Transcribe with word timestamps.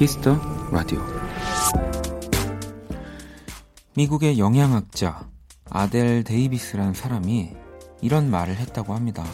키스 0.00 0.21
더 0.21 0.34
라디오 0.72 0.98
미국의 3.92 4.38
영양학자 4.38 5.28
아델 5.68 6.24
데이비스란 6.24 6.94
사람이 6.94 7.54
이런 8.00 8.30
말을 8.30 8.56
했다고 8.56 8.94
합니다. 8.94 9.26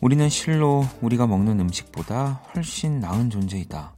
우리는 0.00 0.28
실로 0.28 0.86
우리가 1.02 1.26
먹는 1.26 1.58
음식보다 1.58 2.40
훨씬 2.54 3.00
나은 3.00 3.30
존재이다. 3.30 3.94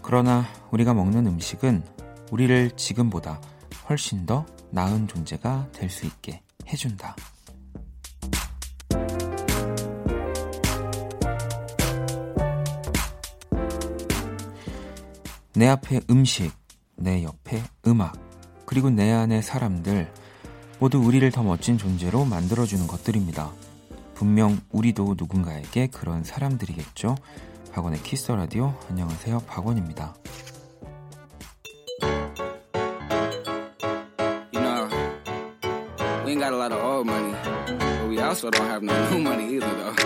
그러나 0.00 0.46
우리가 0.70 0.94
먹는 0.94 1.26
음식은 1.26 1.84
우리를 2.30 2.70
지금보다 2.78 3.42
훨씬 3.90 4.24
더 4.24 4.46
나은 4.70 5.06
존재가 5.06 5.68
될 5.74 5.90
수 5.90 6.06
있게 6.06 6.40
해준다. 6.66 7.14
내 15.58 15.66
앞에 15.66 16.02
음식, 16.08 16.52
내 16.94 17.24
옆에 17.24 17.60
음악, 17.88 18.16
그리고 18.64 18.90
내 18.90 19.10
안의 19.10 19.42
사람들, 19.42 20.08
모두 20.78 20.98
우리를 20.98 21.28
더 21.32 21.42
멋진 21.42 21.76
존재로 21.76 22.24
만들어주는 22.26 22.86
것들입니다. 22.86 23.50
분명 24.14 24.60
우리도 24.70 25.16
누군가에게 25.18 25.88
그런 25.88 26.22
사람들이겠죠? 26.22 27.16
박원의 27.72 28.04
키스 28.04 28.30
라디오 28.30 28.72
안녕하세요 28.88 29.40
박원입니다. 29.48 30.14
Also 38.28 38.50
don't 38.50 38.68
have 38.68 38.82
no 38.82 38.92
new 39.10 39.20
money 39.20 39.54
either 39.54 39.74
though. 39.74 39.96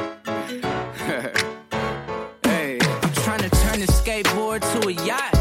hey, 2.47 2.79
I'm 2.79 3.13
trying 3.15 3.43
to 3.43 3.51
turn 3.51 3.81
this 3.81 3.91
skateboard 4.01 4.63
to 4.63 4.89
a 4.89 4.93
yacht. 5.05 5.32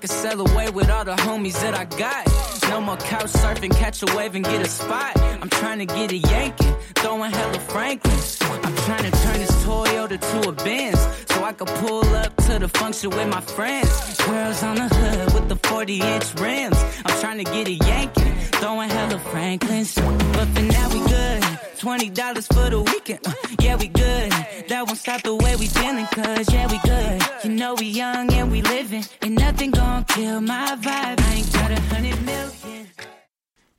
Can 0.00 0.10
sail 0.10 0.40
away 0.40 0.68
with 0.70 0.90
all 0.90 1.04
the 1.06 1.16
homies 1.16 1.58
that 1.62 1.74
I 1.74 1.84
got. 1.84 2.26
No 2.68 2.82
more 2.82 2.98
couch 2.98 3.32
surfing, 3.32 3.74
catch 3.74 4.02
a 4.02 4.16
wave 4.16 4.34
and 4.34 4.44
get 4.44 4.60
a 4.60 4.68
spot. 4.68 5.18
I'm 5.18 5.48
trying 5.48 5.78
to 5.78 5.86
get 5.86 6.12
a 6.12 6.18
Yankee, 6.18 6.74
throwing 6.96 7.30
hella 7.30 7.58
Franklins. 7.60 8.38
I'm 8.42 8.76
trying 8.84 9.10
to 9.10 9.10
turn 9.22 9.38
this 9.38 9.50
Toyota 9.64 10.18
to 10.20 10.48
a 10.50 10.52
Benz. 10.52 11.00
So 11.30 11.42
I 11.42 11.52
can 11.52 11.66
pull 11.66 12.04
up 12.14 12.36
to 12.46 12.58
the 12.58 12.68
function 12.68 13.10
with 13.10 13.28
my 13.28 13.40
friends. 13.40 14.16
Girls 14.18 14.62
on 14.62 14.76
the 14.76 14.88
hood 14.88 15.32
with 15.32 15.48
the 15.48 15.56
40 15.68 16.00
inch 16.00 16.34
rims. 16.40 16.78
I'm 17.06 17.20
trying 17.20 17.38
to 17.38 17.44
get 17.44 17.66
a 17.68 17.72
Yankee, 17.72 18.30
throwing 18.60 18.90
hella 18.90 19.18
Franklins. 19.18 19.94
But 19.94 20.48
for 20.48 20.62
now 20.62 20.88
we 20.92 21.00
good. 21.08 21.45
$20 21.78 22.46
for 22.54 22.70
the 22.70 22.80
weekend. 22.80 23.20
Uh, 23.26 23.32
yeah, 23.60 23.76
we 23.76 23.88
good. 23.88 24.30
That 24.68 24.86
won't 24.86 24.98
stop 24.98 25.22
the 25.22 25.34
way 25.34 25.56
we 25.56 25.66
feeling, 25.68 26.06
cause 26.06 26.52
yeah, 26.52 26.66
we 26.70 26.78
good. 26.82 27.22
You 27.44 27.50
know 27.56 27.74
we 27.74 27.86
young 27.86 28.32
and 28.32 28.50
we 28.50 28.62
living. 28.62 29.04
And 29.22 29.34
nothing 29.36 29.70
gon' 29.72 30.04
kill 30.04 30.40
my 30.40 30.76
vibe. 30.80 31.20
I 31.20 31.34
ain't 31.36 31.52
got 31.52 31.70
a 31.70 31.80
hundred 31.92 32.20
million. 32.24 32.86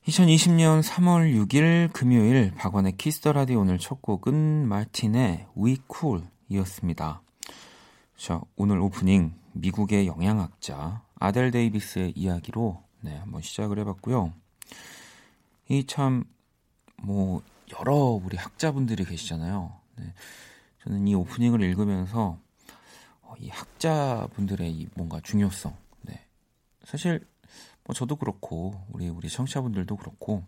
2020년 0.08 0.82
3월 0.84 1.34
6일 1.48 1.92
금요일 1.92 2.54
박원의 2.56 2.96
키스터 2.98 3.34
라디오 3.34 3.60
오늘 3.60 3.78
첫 3.78 4.02
곡은 4.02 4.68
마틴의 4.68 5.48
We 5.58 5.78
Cool 5.92 6.24
이었습니다. 6.50 7.22
자, 8.16 8.42
오늘 8.56 8.80
오프닝 8.80 9.34
미국의 9.52 10.08
영양학자 10.08 11.02
아델 11.20 11.52
데이비스의 11.52 12.14
이야기로 12.16 12.82
네, 13.02 13.18
한번 13.18 13.42
시작을 13.42 13.80
해봤고요. 13.80 14.32
이 15.70 15.84
참 15.86 16.24
뭐 17.04 17.42
여러 17.72 17.96
우리 17.96 18.38
학자분들이 18.38 19.04
계시잖아요. 19.06 19.80
네, 19.98 20.14
저는 20.84 21.08
이 21.08 21.16
오프닝을 21.16 21.62
읽으면서 21.62 22.40
어, 23.22 23.34
이 23.40 23.50
학자분들의 23.50 24.72
이 24.72 24.88
뭔가 24.96 25.20
중요성, 25.22 25.76
네, 26.02 26.26
사실 26.86 27.28
뭐 27.84 27.94
저도 27.94 28.16
그렇고 28.16 28.82
우리 28.90 29.10
우리 29.10 29.30
청취자분들도 29.30 29.96
그렇고 29.98 30.44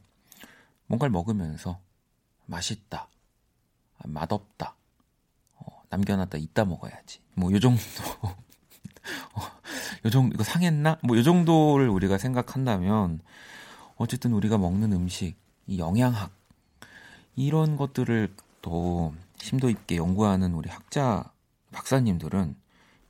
뭔가를 0.88 1.12
먹으면서 1.12 1.80
맛있다, 2.46 3.10
아, 3.98 4.08
맛없다, 4.08 4.76
어, 5.56 5.82
남겨놨다 5.90 6.38
이따 6.38 6.66
먹어야지. 6.66 7.22
뭐 7.36 7.52
요 7.52 7.60
정도. 7.60 7.82
어, 9.34 9.42
요 10.06 10.10
정도 10.10 10.34
이거 10.36 10.44
상했나? 10.44 10.98
뭐 11.04 11.18
요 11.18 11.24
정도를 11.24 11.90
우리가 11.90 12.18
생각한다면 12.18 13.20
어쨌든 13.98 14.32
우리가 14.34 14.58
먹는 14.58 14.94
음식, 14.94 15.36
이 15.68 15.80
영양학 15.80 16.32
이런 17.36 17.78
것들을 17.78 18.34
또 18.62 19.14
심도 19.38 19.70
있게 19.70 19.98
연구하는 19.98 20.54
우리 20.54 20.70
학자 20.70 21.32
박사님들은 21.72 22.56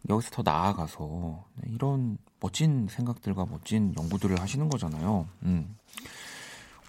여기서 0.10 0.30
더 0.32 0.42
나아가서 0.44 1.46
이런 1.68 2.18
멋진 2.40 2.88
생각들과 2.90 3.46
멋진 3.46 3.94
연구들을 3.98 4.40
하시는 4.40 4.70
거잖아요. 4.70 5.28
음. 5.44 5.76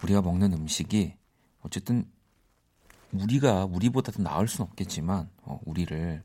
우리가 0.02 0.22
먹는 0.22 0.52
음식이 0.52 1.14
어쨌든 1.62 2.06
우리가 3.12 3.64
우리보다 3.64 4.12
더 4.12 4.22
나을 4.22 4.47
수는 4.47 4.68
없겠지만 4.70 5.28
어, 5.42 5.60
우리를 5.64 6.22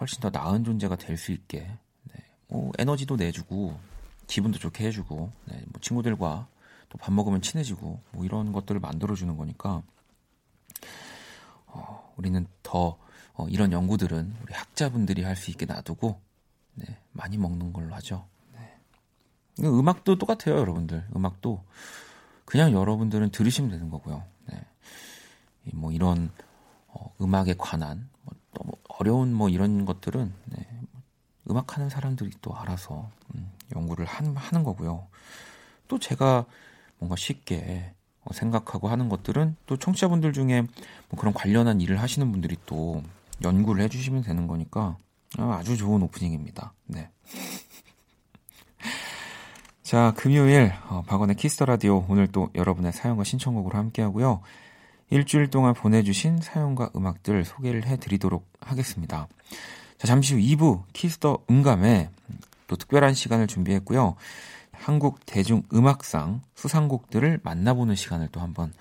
훨씬 0.00 0.20
더 0.20 0.30
나은 0.30 0.64
존재가 0.64 0.96
될 0.96 1.16
수 1.16 1.32
있게 1.32 1.60
네, 1.60 2.24
뭐 2.48 2.72
에너지도 2.78 3.16
내주고 3.16 3.78
기분도 4.26 4.58
좋게 4.58 4.86
해주고 4.86 5.32
네, 5.46 5.62
뭐 5.66 5.80
친구들과 5.80 6.48
또 6.88 6.98
밥 6.98 7.12
먹으면 7.12 7.42
친해지고 7.42 8.00
뭐 8.12 8.24
이런 8.24 8.52
것들을 8.52 8.80
만들어주는 8.80 9.36
거니까 9.36 9.82
어, 11.66 12.12
우리는 12.16 12.46
더 12.62 12.98
어, 13.34 13.46
이런 13.48 13.72
연구들은 13.72 14.36
우리 14.42 14.54
학자분들이 14.54 15.22
할 15.22 15.36
수 15.36 15.50
있게 15.50 15.66
놔두고 15.66 16.20
네, 16.74 16.86
많이 17.12 17.36
먹는 17.38 17.72
걸로 17.72 17.94
하죠. 17.96 18.26
네. 18.54 18.78
음악도 19.60 20.16
똑같아요, 20.18 20.58
여러분들. 20.58 21.06
음악도 21.14 21.62
그냥 22.44 22.72
여러분들은 22.72 23.30
들으시면 23.30 23.70
되는 23.70 23.90
거고요. 23.90 24.22
네. 24.46 24.60
뭐 25.74 25.92
이런 25.92 26.30
어, 26.88 27.12
음악에 27.20 27.54
관한 27.58 28.08
뭐 28.22 28.34
너무 28.54 28.72
어려운 28.88 29.32
뭐 29.34 29.48
이런 29.48 29.84
것들은 29.84 30.32
네, 30.46 30.66
음악 31.50 31.76
하는 31.76 31.88
사람들이 31.90 32.30
또 32.40 32.54
알아서 32.56 33.10
음, 33.34 33.50
연구를 33.74 34.04
한, 34.06 34.36
하는 34.36 34.64
거고요. 34.64 35.06
또 35.88 35.98
제가 35.98 36.44
뭔가 36.98 37.16
쉽게 37.16 37.92
어, 37.92 37.95
생각하고 38.34 38.88
하는 38.88 39.08
것들은 39.08 39.56
또 39.66 39.76
청취자분들 39.76 40.32
중에 40.32 40.62
뭐 41.08 41.18
그런 41.18 41.32
관련한 41.34 41.80
일을 41.80 42.00
하시는 42.00 42.30
분들이 42.30 42.56
또 42.66 43.02
연구를 43.42 43.82
해주시면 43.84 44.22
되는 44.22 44.46
거니까 44.46 44.96
아주 45.38 45.76
좋은 45.76 46.02
오프닝입니다. 46.02 46.72
네. 46.86 47.10
자, 49.82 50.12
금요일 50.16 50.72
어, 50.88 51.02
박원의 51.06 51.36
키스 51.36 51.53
더 51.53 51.64
라디오 51.64 52.04
오늘 52.08 52.26
또 52.26 52.48
여러분의 52.54 52.92
사연과 52.92 53.24
신청곡으로 53.24 53.78
함께 53.78 54.02
하고요. 54.02 54.40
일주일 55.10 55.48
동안 55.48 55.74
보내주신 55.74 56.40
사연과 56.40 56.90
음악들 56.96 57.44
소개를 57.44 57.86
해드리도록 57.86 58.44
하겠습니다. 58.60 59.28
자, 59.98 60.06
잠시 60.06 60.34
후 60.34 60.40
2부 60.40 60.82
키스 60.92 61.21
더 61.21 61.38
음감에 61.48 62.10
또 62.66 62.76
특별한 62.76 63.14
시간을 63.14 63.46
준비했고요. 63.46 64.16
한국 64.78 65.24
대중음악상 65.26 66.42
수상곡들을 66.54 67.40
만나보는 67.42 67.94
시간을 67.94 68.28
또 68.32 68.40
한번 68.40 68.72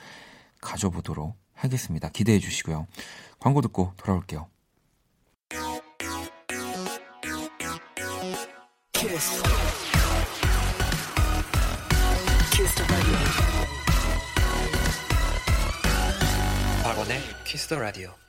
가져보도록 0.61 1.35
하겠습니다. 1.53 2.09
기대해 2.09 2.39
주시고요. 2.39 2.87
광고 3.39 3.61
듣고 3.61 3.93
돌아올게요. 3.97 4.47
키스. 8.91 9.43
키스 12.51 12.83
박원의 16.83 17.19
키스 17.45 17.67
더 17.67 17.79
라디오. 17.79 18.24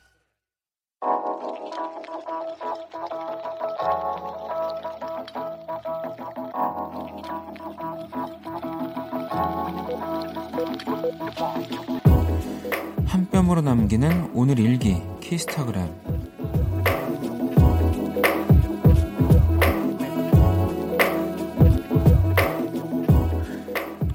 한 13.05 13.29
뼘으로 13.31 13.61
남기는 13.61 14.31
오늘 14.33 14.59
일기 14.59 15.01
키스타그램 15.21 15.87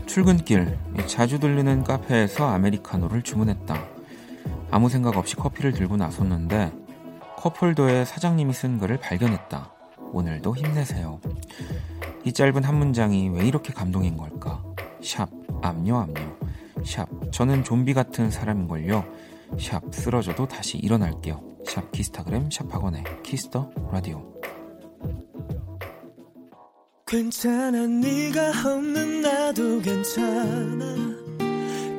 출근길 0.04 0.76
자주 1.06 1.38
들르는 1.38 1.84
카페에서 1.84 2.46
아메리카노를 2.48 3.22
주문했다. 3.22 3.82
아무 4.70 4.90
생각 4.90 5.16
없이 5.16 5.34
커피를 5.34 5.72
들고 5.72 5.96
나섰는데 5.96 6.72
컵홀더에 7.38 8.04
사장님이 8.04 8.52
쓴 8.52 8.78
글을 8.78 8.98
발견했다. 8.98 9.72
오늘도 10.12 10.54
힘내세요. 10.56 11.20
이 12.24 12.32
짧은 12.32 12.64
한 12.64 12.74
문장이 12.76 13.30
왜 13.30 13.46
이렇게 13.46 13.72
감동인 13.72 14.18
걸까? 14.18 14.62
샵, 15.02 15.30
압류, 15.62 15.96
압류. 15.96 16.41
샵, 16.84 17.08
저는 17.32 17.64
좀비 17.64 17.94
같은 17.94 18.30
사람인걸요. 18.30 19.04
샵 19.58 19.82
쓰러져도 19.94 20.46
다시 20.48 20.78
일어날게요. 20.78 21.52
샵 21.64 21.90
키스타그램 21.92 22.50
샵 22.50 22.72
박원의 22.72 23.04
키스 23.22 23.52
더 23.52 23.70
라디오 23.90 24.32
괜찮아 27.06 27.86
네가 27.86 28.52
없는 28.64 29.20
나도 29.22 29.80
괜찮아 29.80 30.84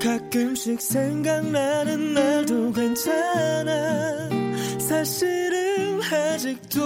가끔씩 0.01 0.81
생각나는 0.81 2.13
날도 2.13 2.71
괜찮아 2.73 4.29
사실은 4.79 6.01
아직도 6.01 6.81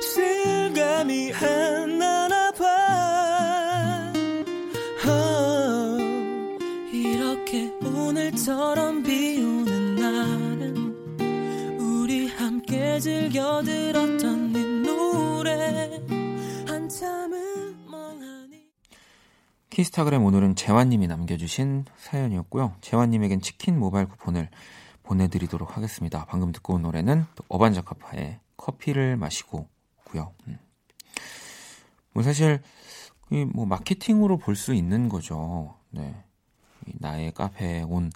실감이 0.00 1.32
안 1.34 1.91
오늘처럼 8.42 9.04
비 9.04 9.40
오는 9.40 9.94
날은 9.94 11.78
우리 11.78 12.28
함께 12.28 12.98
즐겨 12.98 13.62
들었던 13.62 14.52
네 14.52 14.64
노래 14.82 16.00
한참을 16.66 17.76
멍하니 17.88 18.66
키스타그램 19.70 20.24
오늘은 20.24 20.56
재환님이 20.56 21.06
남겨주신 21.06 21.84
사연이었고요. 21.98 22.74
재환님에겐 22.80 23.42
치킨 23.42 23.78
모바일 23.78 24.08
쿠폰을 24.08 24.48
보내드리도록 25.04 25.76
하겠습니다. 25.76 26.24
방금 26.28 26.50
듣고 26.50 26.74
온 26.74 26.82
노래는 26.82 27.24
또 27.36 27.44
어반자카파의 27.48 28.40
커피를 28.56 29.16
마시고고요. 29.18 30.34
음. 30.48 30.58
뭐 32.12 32.24
사실 32.24 32.60
뭐 33.54 33.66
마케팅으로 33.66 34.38
볼 34.38 34.56
수 34.56 34.74
있는 34.74 35.08
거죠. 35.08 35.76
네. 35.90 36.24
나의 36.98 37.32
카페에 37.32 37.82
온 37.82 38.10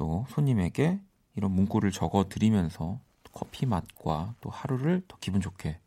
또 0.00 0.24
손님에게 0.30 0.98
이런 1.36 1.52
문구를 1.52 1.90
적어 1.92 2.26
드리면서 2.26 2.98
커피 3.34 3.66
맛과 3.66 4.34
또 4.40 4.48
하루를 4.48 5.02
더 5.06 5.18
기분 5.20 5.42
좋게 5.42 5.78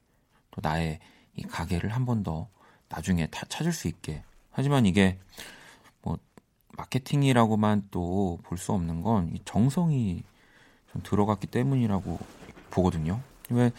또 0.52 0.62
나의 0.62 1.00
이 1.36 1.42
가게를 1.42 1.90
한 1.90 2.06
번 2.06 2.22
더 2.22 2.48
나중에 2.90 3.26
다 3.28 3.44
찾을 3.50 3.74
수 3.74 3.88
있게. 3.88 4.24
하지만 4.52 4.86
이게 4.86 5.18
뭐 6.04 6.20
마케팅이라고만 6.78 7.88
또 7.90 8.38
볼 8.44 8.60
수 8.60 8.72
없는 8.74 9.02
건 9.02 9.32
이 9.34 9.40
정성이 9.46 10.22
좀 10.92 11.02
들어갔기 11.04 11.48
때문이라고 11.48 12.20
보거든요. 12.70 13.20
왜 13.50 13.72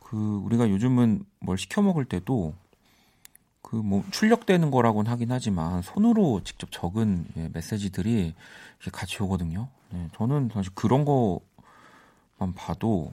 그 0.00 0.16
우리가 0.44 0.68
요즘은 0.68 1.24
뭘 1.40 1.56
시켜 1.58 1.80
먹을 1.80 2.04
때도 2.04 2.54
그 3.64 3.76
뭐 3.76 4.04
출력되는 4.10 4.70
거라고는 4.70 5.10
하긴 5.10 5.32
하지만 5.32 5.82
손으로 5.82 6.42
직접 6.44 6.70
적은 6.70 7.26
예, 7.36 7.48
메시지들이 7.52 8.34
같이 8.92 9.22
오거든요. 9.22 9.68
네, 9.90 10.08
저는 10.16 10.50
사실 10.52 10.70
그런 10.74 11.04
거만 11.04 12.54
봐도 12.54 13.12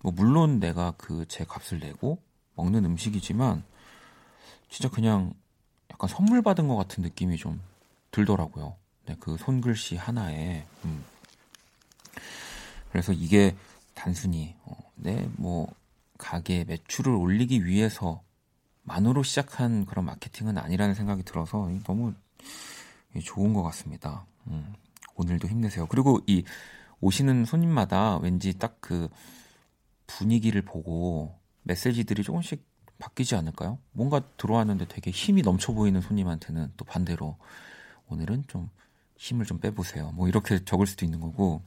뭐 0.00 0.12
물론 0.12 0.58
내가 0.60 0.92
그 0.96 1.26
제 1.28 1.44
값을 1.44 1.78
내고 1.78 2.18
먹는 2.56 2.84
음식이지만 2.84 3.62
진짜 4.70 4.88
그냥 4.88 5.34
약간 5.90 6.08
선물 6.08 6.42
받은 6.42 6.66
것 6.68 6.76
같은 6.76 7.02
느낌이 7.02 7.36
좀 7.36 7.60
들더라고요. 8.10 8.74
네, 9.06 9.16
그 9.20 9.36
손글씨 9.36 9.96
하나에. 9.96 10.64
음. 10.84 11.04
그래서 12.90 13.12
이게 13.12 13.54
단순히 13.94 14.54
어, 14.64 14.74
네, 14.96 15.28
뭐 15.36 15.68
가게 16.18 16.64
매출을 16.64 17.12
올리기 17.14 17.64
위해서 17.66 18.22
만으로 18.82 19.22
시작한 19.22 19.84
그런 19.86 20.04
마케팅은 20.04 20.58
아니라는 20.58 20.94
생각이 20.94 21.22
들어서 21.22 21.70
너무 21.84 22.14
좋은 23.22 23.52
것 23.54 23.62
같습니다. 23.62 24.26
음, 24.48 24.74
오늘도 25.14 25.48
힘내세요. 25.48 25.86
그리고 25.86 26.20
이 26.26 26.44
오시는 27.00 27.44
손님마다 27.44 28.18
왠지 28.18 28.58
딱 28.58 28.78
그 28.82 29.08
분위기를 30.06 30.60
보고 30.60 31.34
메시지들이 31.62 32.22
조금씩 32.22 32.62
바뀌지 32.98 33.34
않을까요? 33.34 33.78
뭔가 33.92 34.20
들어왔는데 34.36 34.86
되게 34.88 35.10
힘이 35.10 35.40
넘쳐 35.42 35.72
보이는 35.72 36.00
손님한테는 36.00 36.72
또 36.76 36.84
반대로 36.84 37.38
오늘은 38.08 38.44
좀 38.48 38.68
힘을 39.16 39.46
좀 39.46 39.58
빼보세요. 39.58 40.12
뭐 40.12 40.28
이렇게 40.28 40.62
적을 40.64 40.86
수도 40.86 41.06
있는 41.06 41.20
거고. 41.20 41.62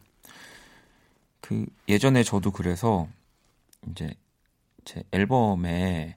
그 1.42 1.66
예전에 1.88 2.24
저도 2.24 2.52
그래서 2.52 3.08
이제 3.90 4.14
제 4.84 5.04
앨범에 5.12 6.16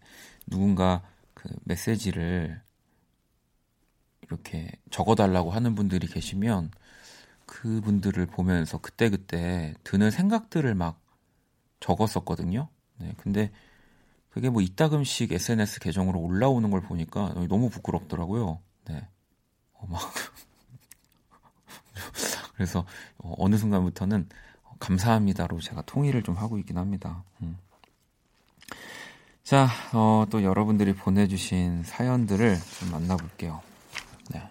누군가 0.48 1.02
그 1.34 1.48
메시지를 1.64 2.60
이렇게 4.22 4.70
적어달라고 4.90 5.50
하는 5.50 5.74
분들이 5.74 6.06
계시면 6.06 6.70
그분들을 7.46 8.26
보면서 8.26 8.78
그때그때 8.78 9.74
드는 9.84 10.10
생각들을 10.10 10.74
막 10.74 11.00
적었었거든요. 11.80 12.68
네, 12.98 13.14
근데 13.16 13.50
그게 14.30 14.50
뭐 14.50 14.60
이따금씩 14.60 15.32
SNS 15.32 15.80
계정으로 15.80 16.20
올라오는 16.20 16.70
걸 16.70 16.82
보니까 16.82 17.34
너무 17.48 17.70
부끄럽더라고요. 17.70 18.60
네. 18.84 19.08
어, 19.74 19.86
막. 19.88 20.00
그래서 22.54 22.84
어, 23.18 23.34
어느 23.38 23.56
순간부터는 23.56 24.28
감사합니다로 24.78 25.60
제가 25.60 25.82
통일을 25.82 26.22
좀 26.22 26.36
하고 26.36 26.58
있긴 26.58 26.78
합니다. 26.78 27.24
음. 27.42 27.56
자, 29.48 29.66
어, 29.94 30.26
또 30.28 30.42
여러분들이 30.42 30.92
보내주신 30.94 31.82
사연들을 31.82 32.58
좀 32.78 32.90
만나볼게요. 32.90 33.62
네. 34.30 34.42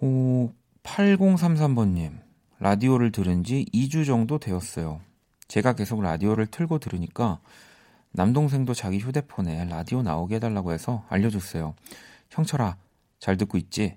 오, 0.00 0.50
8033번님, 0.82 2.18
라디오를 2.58 3.12
들은 3.12 3.44
지 3.44 3.64
2주 3.72 4.04
정도 4.04 4.40
되었어요. 4.40 5.00
제가 5.46 5.74
계속 5.74 6.02
라디오를 6.02 6.48
틀고 6.48 6.80
들으니까 6.80 7.38
남동생도 8.10 8.74
자기 8.74 8.98
휴대폰에 8.98 9.66
라디오 9.66 10.02
나오게 10.02 10.34
해달라고 10.34 10.72
해서 10.72 11.04
알려줬어요. 11.08 11.76
형철아, 12.30 12.76
잘 13.20 13.36
듣고 13.36 13.56
있지? 13.56 13.96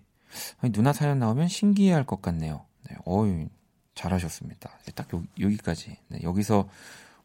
아니, 0.59 0.71
누나 0.71 0.93
사연 0.93 1.17
나오면 1.17 1.47
신기해 1.47 1.93
할 1.93 2.05
것 2.05 2.21
같네요. 2.21 2.63
네, 2.87 2.95
어유 3.07 3.49
잘하셨습니다. 3.95 4.69
딱 4.93 5.11
요, 5.15 5.23
여기까지. 5.39 5.97
네, 6.09 6.19
여기서 6.21 6.69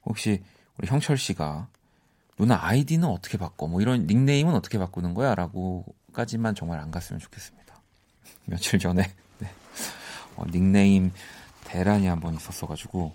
혹시 0.06 0.42
우리 0.78 0.88
형철 0.88 1.18
씨가 1.18 1.68
누나 2.38 2.58
아이디는 2.62 3.08
어떻게 3.08 3.38
바꿔? 3.38 3.66
뭐 3.66 3.80
이런 3.80 4.06
닉네임은 4.06 4.54
어떻게 4.54 4.78
바꾸는 4.78 5.14
거야? 5.14 5.34
라고까지만 5.34 6.54
정말 6.54 6.80
안 6.80 6.90
갔으면 6.90 7.18
좋겠습니다. 7.20 7.80
며칠 8.46 8.78
전에 8.78 9.02
네. 9.38 9.50
어, 10.36 10.44
닉네임 10.50 11.12
대란이 11.64 12.06
한 12.06 12.20
번 12.20 12.34
있었어가지고 12.34 13.14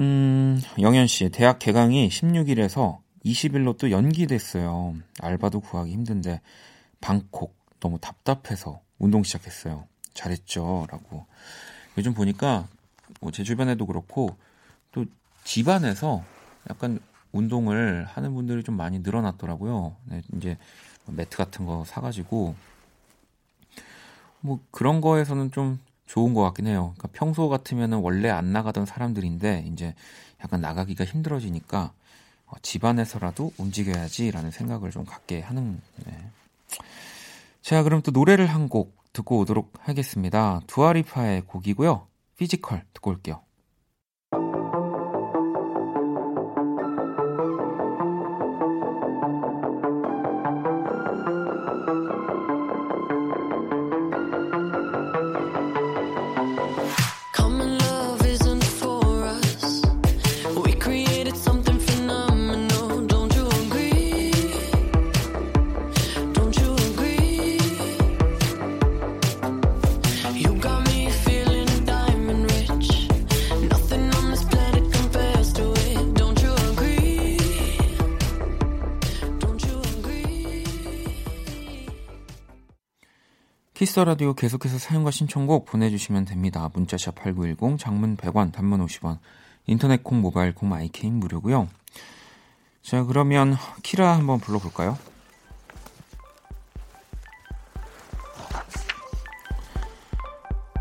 음, 0.00 0.60
영현 0.80 1.06
씨, 1.06 1.28
대학 1.30 1.58
개강이 1.58 2.08
16일에서 2.08 2.98
20일로 3.24 3.76
또 3.78 3.90
연기됐어요. 3.90 4.94
알바도 5.20 5.60
구하기 5.60 5.90
힘든데 5.90 6.40
방콕 7.00 7.56
너무 7.80 7.98
답답해서 7.98 8.80
운동 8.98 9.22
시작했어요. 9.24 9.86
잘했죠. 10.14 10.86
라고. 10.90 11.26
요즘 11.96 12.14
보니까 12.14 12.68
뭐 13.20 13.32
제 13.32 13.42
주변에도 13.42 13.86
그렇고 13.86 14.36
또 14.92 15.04
집안에서 15.44 16.22
약간 16.70 17.00
운동을 17.32 18.04
하는 18.04 18.34
분들이 18.34 18.62
좀 18.62 18.76
많이 18.76 18.98
늘어났더라고요. 19.00 19.96
네, 20.06 20.22
이제 20.36 20.56
매트 21.06 21.36
같은 21.36 21.66
거 21.66 21.84
사가지고 21.86 22.54
뭐 24.40 24.60
그런 24.70 25.00
거에서는 25.00 25.50
좀 25.52 25.78
좋은 26.06 26.32
것 26.34 26.42
같긴 26.42 26.66
해요. 26.66 26.94
그러니까 26.96 27.08
평소 27.12 27.48
같으면은 27.48 27.98
원래 27.98 28.30
안 28.30 28.52
나가던 28.52 28.86
사람들인데 28.86 29.66
이제 29.72 29.94
약간 30.42 30.60
나가기가 30.60 31.04
힘들어지니까 31.04 31.92
어, 32.46 32.52
집안에서라도 32.62 33.52
움직여야지라는 33.58 34.50
생각을 34.50 34.90
좀 34.90 35.04
갖게 35.04 35.40
하는. 35.40 35.80
네. 36.06 36.30
자, 37.60 37.82
그럼 37.82 38.00
또 38.02 38.10
노래를 38.10 38.46
한 38.46 38.68
곡 38.68 38.96
듣고 39.12 39.38
오도록 39.38 39.72
하겠습니다. 39.80 40.60
두아리파의 40.66 41.42
곡이고요. 41.42 42.06
피지컬 42.36 42.84
듣고 42.94 43.10
올게요. 43.10 43.40
키스 83.88 83.96
더 83.96 84.00
라디오 84.00 84.34
계속해서 84.34 84.76
사연과 84.76 85.10
신청곡 85.10 85.64
보내주시면 85.64 86.26
됩니다. 86.26 86.68
문자샵 86.74 87.14
8910, 87.14 87.78
장문 87.78 88.18
100원, 88.18 88.52
단문 88.52 88.84
50원, 88.84 89.16
인터넷 89.66 90.04
콩, 90.04 90.20
모바일 90.20 90.54
콩, 90.54 90.68
마이케이는 90.68 91.14
무료고요. 91.14 91.68
자, 92.82 93.02
그러면 93.04 93.56
키라 93.82 94.14
한번 94.14 94.40
불러볼까요? 94.40 94.98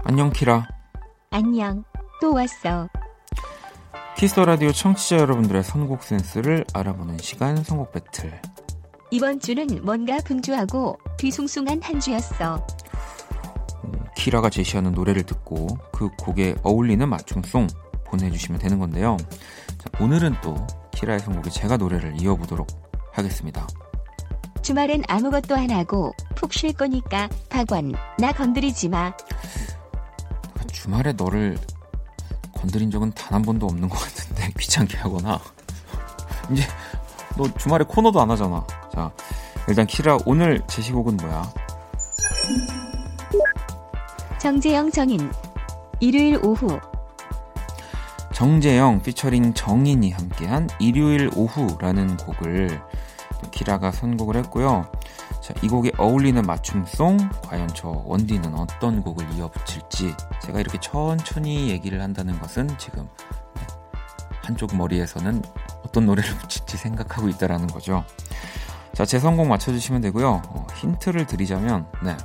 안녕 0.03 0.29
키라. 0.29 0.67
안녕. 1.29 1.85
또 2.19 2.33
왔어. 2.33 2.89
키스 4.17 4.30
더 4.30 4.37
라디오 4.37 4.73
청취자 4.73 5.15
여러분들의 5.15 5.63
선곡 5.63 6.03
센스를 6.03 6.65
알아보는 6.73 7.19
시간 7.19 7.63
선곡 7.63 7.93
배틀. 7.93 8.41
이번 9.11 9.39
주는 9.39 9.65
뭔가 9.81 10.17
분주하고 10.17 10.99
뒤숭숭한 11.17 11.81
한 11.81 12.01
주였어. 12.01 12.67
키라가 14.17 14.49
제시하는 14.49 14.93
노래를 14.93 15.23
듣고 15.23 15.67
그 15.91 16.09
곡에 16.17 16.55
어울리는 16.63 17.07
맞춤송 17.07 17.67
보내주시면 18.05 18.59
되는 18.59 18.79
건데요. 18.79 19.17
자, 19.77 20.03
오늘은 20.03 20.35
또 20.41 20.55
키라의 20.91 21.19
선곡에 21.19 21.49
제가 21.51 21.77
노래를 21.77 22.19
이어보도록 22.19 22.67
하겠습니다. 23.11 23.67
주말엔 24.63 25.03
아무것도 25.07 25.55
안 25.55 25.69
하고 25.71 26.13
푹 26.35 26.51
쉴 26.51 26.73
거니까 26.73 27.29
박원 27.49 27.93
나 28.17 28.31
건드리지 28.33 28.89
마. 28.89 29.13
주말에 30.71 31.13
너를 31.13 31.57
건드린 32.53 32.89
적은 32.89 33.11
단 33.11 33.35
한 33.35 33.41
번도 33.43 33.67
없는 33.67 33.87
것 33.87 33.97
같은데 33.99 34.51
귀찮게 34.57 34.97
하거나 34.97 35.39
이제 36.51 36.63
너 37.37 37.43
주말에 37.57 37.85
코너도 37.87 38.19
안 38.19 38.31
하잖아. 38.31 38.65
자 38.93 39.11
일단 39.67 39.85
키라 39.85 40.17
오늘 40.25 40.61
제시곡은 40.67 41.17
뭐야? 41.17 41.53
정재영 44.39 44.91
정인 44.91 45.31
일요일 45.99 46.39
오후 46.45 46.79
정재영 48.33 49.01
피처링 49.01 49.55
정인이 49.55 50.11
함께한 50.11 50.69
일요일 50.79 51.31
오후라는 51.35 52.17
곡을 52.17 52.79
키라가 53.49 53.91
선곡을 53.91 54.35
했고요. 54.37 54.91
자, 55.41 55.55
이 55.63 55.67
곡에 55.67 55.91
어울리는 55.97 56.39
맞춤송 56.39 57.17
과연 57.41 57.67
저 57.69 58.03
원디는 58.05 58.53
어떤 58.53 59.01
곡을 59.01 59.25
이어붙일지 59.33 60.13
제가 60.43 60.59
이렇게 60.59 60.79
천천히 60.79 61.69
얘기를 61.69 61.99
한다는 61.99 62.39
것은 62.39 62.77
지금 62.77 63.09
네, 63.55 63.61
한쪽 64.43 64.75
머리에서는 64.75 65.41
어떤 65.83 66.05
노래를 66.05 66.29
붙일지 66.37 66.77
생각하고 66.77 67.27
있다라는 67.29 67.65
거죠. 67.67 68.05
자, 68.93 69.03
제 69.03 69.17
선곡 69.17 69.47
맞춰주시면 69.47 70.01
되고요. 70.01 70.43
어, 70.47 70.67
힌트를 70.75 71.25
드리자면 71.25 71.87
네. 72.03 72.15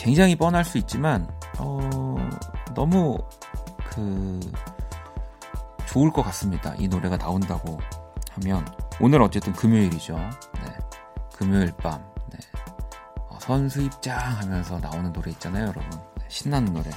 어, 0.00 0.04
굉장히 0.04 0.34
뻔할 0.36 0.64
수 0.64 0.78
있지만 0.78 1.28
어, 1.58 2.16
너무 2.74 3.18
그 3.90 4.40
좋을 5.86 6.10
것 6.10 6.22
같습니다. 6.22 6.74
이 6.78 6.88
노래가 6.88 7.16
나온다고 7.16 7.78
하면 8.32 8.64
오늘 9.00 9.20
어쨌든 9.22 9.52
금요일이죠. 9.52 10.16
네. 10.16 10.78
금요일 11.34 11.72
밤 11.76 12.02
네. 12.30 12.38
어, 13.28 13.38
선수 13.40 13.82
입장 13.82 14.18
하면서 14.18 14.78
나오는 14.78 15.12
노래 15.12 15.30
있잖아요, 15.32 15.64
여러분. 15.64 15.90
네, 15.90 16.24
신나는 16.28 16.72
노래. 16.72 16.90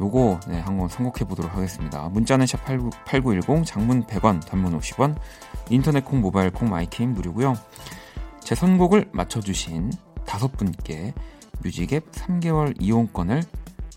요거 0.00 0.40
네, 0.48 0.60
한번 0.60 0.88
선곡해 0.88 1.24
보도록 1.28 1.54
하겠습니다. 1.54 2.08
문자는 2.08 2.46
샵 2.46 2.64
89, 2.64 2.90
8910, 3.04 3.66
장문 3.66 4.06
100원, 4.06 4.46
단문 4.46 4.78
50원, 4.78 5.14
인터넷 5.68 6.02
콩, 6.04 6.22
모바일 6.22 6.50
콩, 6.50 6.70
마이케이는 6.70 7.12
무료고요. 7.12 7.54
제 8.40 8.54
선곡을 8.54 9.10
맞춰주신 9.12 9.92
다섯 10.24 10.50
분께 10.52 11.12
뮤직앱 11.62 12.10
3개월 12.12 12.74
이용권을 12.80 13.42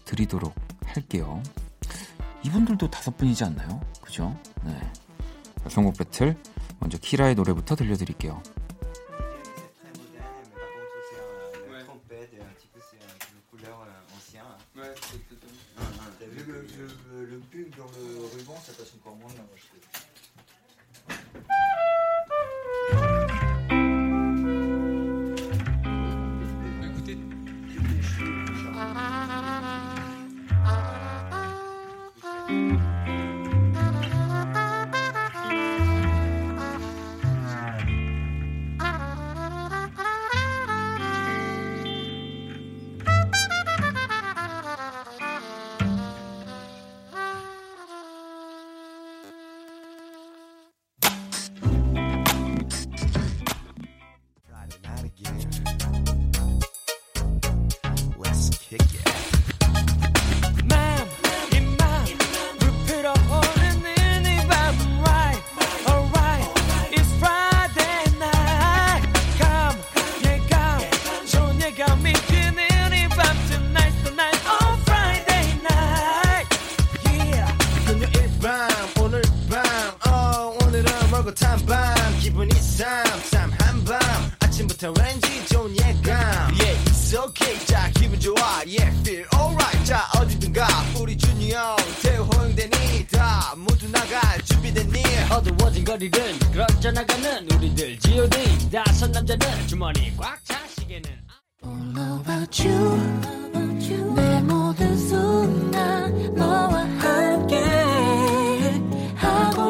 드리도록 0.06 0.54
할게요. 0.86 1.42
이분들도 2.44 2.90
다섯 2.90 3.16
분이지 3.18 3.44
않나요? 3.46 3.82
그죠? 4.02 4.38
네. 4.64 4.80
선곡 5.70 5.98
배틀 5.98 6.36
먼저 6.80 6.98
키라의 6.98 7.36
노래부터 7.36 7.76
들려드릴게요. 7.76 8.42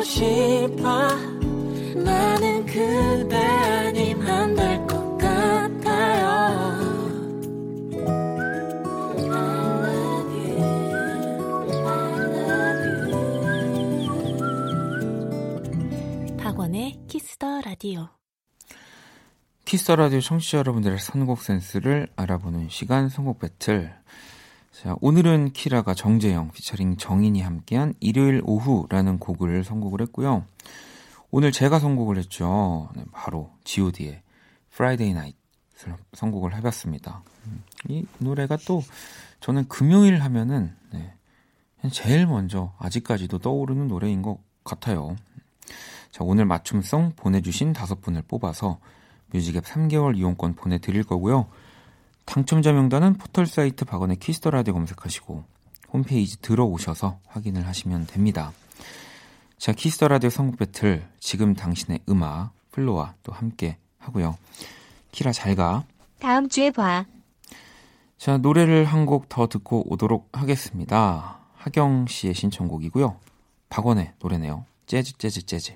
싶어. 0.03 1.07
나는 2.03 2.65
그대 2.65 3.35
아님 3.37 4.21
안 4.21 4.55
될 4.55 4.85
것 4.87 5.17
같아요. 5.17 6.27
I 9.31 9.37
love 9.81 10.33
you 10.35 10.63
I 11.87 12.19
love 12.33 13.13
you 16.27 16.37
박원의 16.37 16.99
키스 17.07 17.41
더 17.41 17.61
라디오 17.61 18.09
키스 19.65 19.81
더 19.81 19.91
라디오 19.91 20.19
청취자 20.19 20.57
여러분들의 20.59 20.99
선곡 20.99 21.41
센스를 21.41 22.07
알아보는 22.15 22.69
시간 22.69 23.09
선곡 23.09 23.39
배틀. 23.39 23.93
자, 24.73 24.95
오늘은 25.01 25.51
키라가 25.53 25.93
정재영 25.93 26.49
피처링 26.51 26.97
정인이 26.97 27.39
함께한 27.41 27.93
일요일 27.99 28.41
오후라는 28.43 29.19
곡을 29.19 29.63
선곡을 29.63 30.01
했고요. 30.01 30.45
오늘 31.29 31.51
제가 31.51 31.77
선곡을 31.77 32.17
했죠. 32.17 32.89
네, 32.95 33.05
바로 33.11 33.51
G.O.D의 33.65 34.23
Friday 34.73 35.11
Night을 35.11 35.95
선곡을 36.13 36.55
해봤습니다. 36.55 37.21
음, 37.45 37.63
이 37.87 38.07
노래가 38.17 38.57
또 38.65 38.81
저는 39.41 39.67
금요일 39.67 40.23
하면은 40.23 40.75
네, 40.91 41.13
제일 41.91 42.25
먼저 42.25 42.73
아직까지도 42.79 43.37
떠오르는 43.37 43.87
노래인 43.87 44.23
것 44.23 44.39
같아요. 44.63 45.15
자, 46.09 46.23
오늘 46.23 46.45
맞춤 46.45 46.86
song 46.86 47.13
보내주신 47.15 47.73
다섯 47.73 48.01
분을 48.01 48.23
뽑아서 48.23 48.79
뮤직앱 49.33 49.65
3개월 49.65 50.17
이용권 50.17 50.55
보내드릴 50.55 51.03
거고요. 51.03 51.47
당첨자 52.25 52.71
명단은 52.71 53.13
포털 53.15 53.45
사이트 53.45 53.85
박원의 53.85 54.17
키스 54.17 54.37
더 54.37 54.49
라디오 54.49 54.73
검색하시고 54.73 55.43
홈페이지 55.91 56.41
들어오셔서 56.41 57.19
확인을 57.27 57.67
하시면 57.67 58.07
됩니다. 58.07 58.51
자, 59.57 59.71
키스 59.71 59.94
더 59.94 60.07
라디오 60.07 60.29
선곡 60.29 60.57
배틀 60.57 61.07
지금 61.19 61.53
당신의 61.53 61.99
음악 62.09 62.51
FLO와 62.71 63.13
또 63.23 63.31
함께 63.31 63.77
하고요. 63.99 64.37
키라 65.11 65.31
잘 65.31 65.55
가. 65.55 65.85
다음 66.19 66.49
주에 66.49 66.71
봐. 66.71 67.05
자, 68.17 68.37
노래를 68.37 68.85
한 68.85 69.05
곡 69.05 69.29
더 69.29 69.47
듣고 69.47 69.83
오도록 69.91 70.29
하겠습니다. 70.33 71.39
하경 71.55 72.07
씨의 72.07 72.33
신청곡이고요. 72.33 73.17
박원의 73.69 74.13
노래네요. 74.19 74.65
재즈, 74.87 75.17
재즈, 75.17 75.45
재즈. 75.45 75.73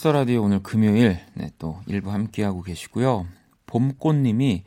키스 0.00 0.04
터 0.04 0.12
라디오 0.12 0.44
오늘 0.44 0.62
금요일 0.62 1.20
네, 1.34 1.50
또 1.58 1.78
일부 1.86 2.10
함께하고 2.10 2.62
계시고요. 2.62 3.26
봄꽃님이 3.66 4.64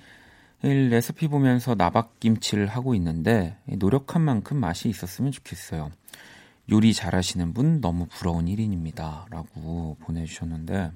이 0.63 0.67
레시피 0.67 1.27
보면서 1.27 1.73
나박김치를 1.73 2.67
하고 2.67 2.93
있는데 2.93 3.57
노력한 3.65 4.21
만큼 4.21 4.57
맛이 4.57 4.89
있었으면 4.89 5.31
좋겠어요. 5.31 5.89
요리 6.71 6.93
잘하시는 6.93 7.51
분 7.55 7.81
너무 7.81 8.05
부러운 8.11 8.45
1인입니다. 8.45 9.27
라고 9.31 9.97
보내주셨는데 10.01 10.91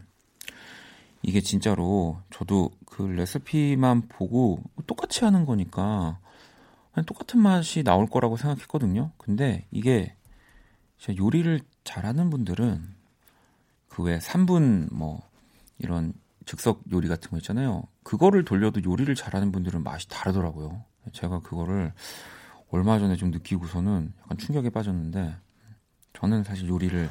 이게 1.24 1.41
진짜로 1.41 2.22
저도 2.29 2.70
그 2.86 3.01
레시피만 3.01 4.03
보고 4.08 4.62
똑같이 4.86 5.25
하는 5.25 5.48
거니까 5.48 6.20
똑같은 7.08 7.39
맛이 7.39 7.84
나올 7.84 8.06
거라고 8.06 8.38
생각했거든요. 8.38 9.10
근데 9.17 9.65
이게 9.72 10.13
요리를 11.10 11.60
잘하는 11.84 12.29
분들은 12.29 12.97
그외 13.98 14.20
3분 14.20 14.94
뭐 14.94 15.27
이런 15.80 16.13
즉석 16.46 16.84
요리 16.92 17.08
같은 17.08 17.32
거 17.32 17.38
있잖아요. 17.38 17.82
그거를 18.04 18.46
돌려도 18.46 18.84
요리를 18.84 19.13
잘하는 19.16 19.51
분들은 19.51 19.84
맛이 19.84 20.08
다르더라고요. 20.08 20.84
제가 21.13 21.39
그거를 21.39 21.92
얼마 22.70 23.00
전에 23.00 23.16
좀 23.16 23.32
느끼고서는 23.32 24.13
약간 24.22 24.38
충격에 24.38 24.70
빠졌는데 24.70 25.36
저는 26.13 26.44
사실 26.44 26.70
요리를 26.70 27.10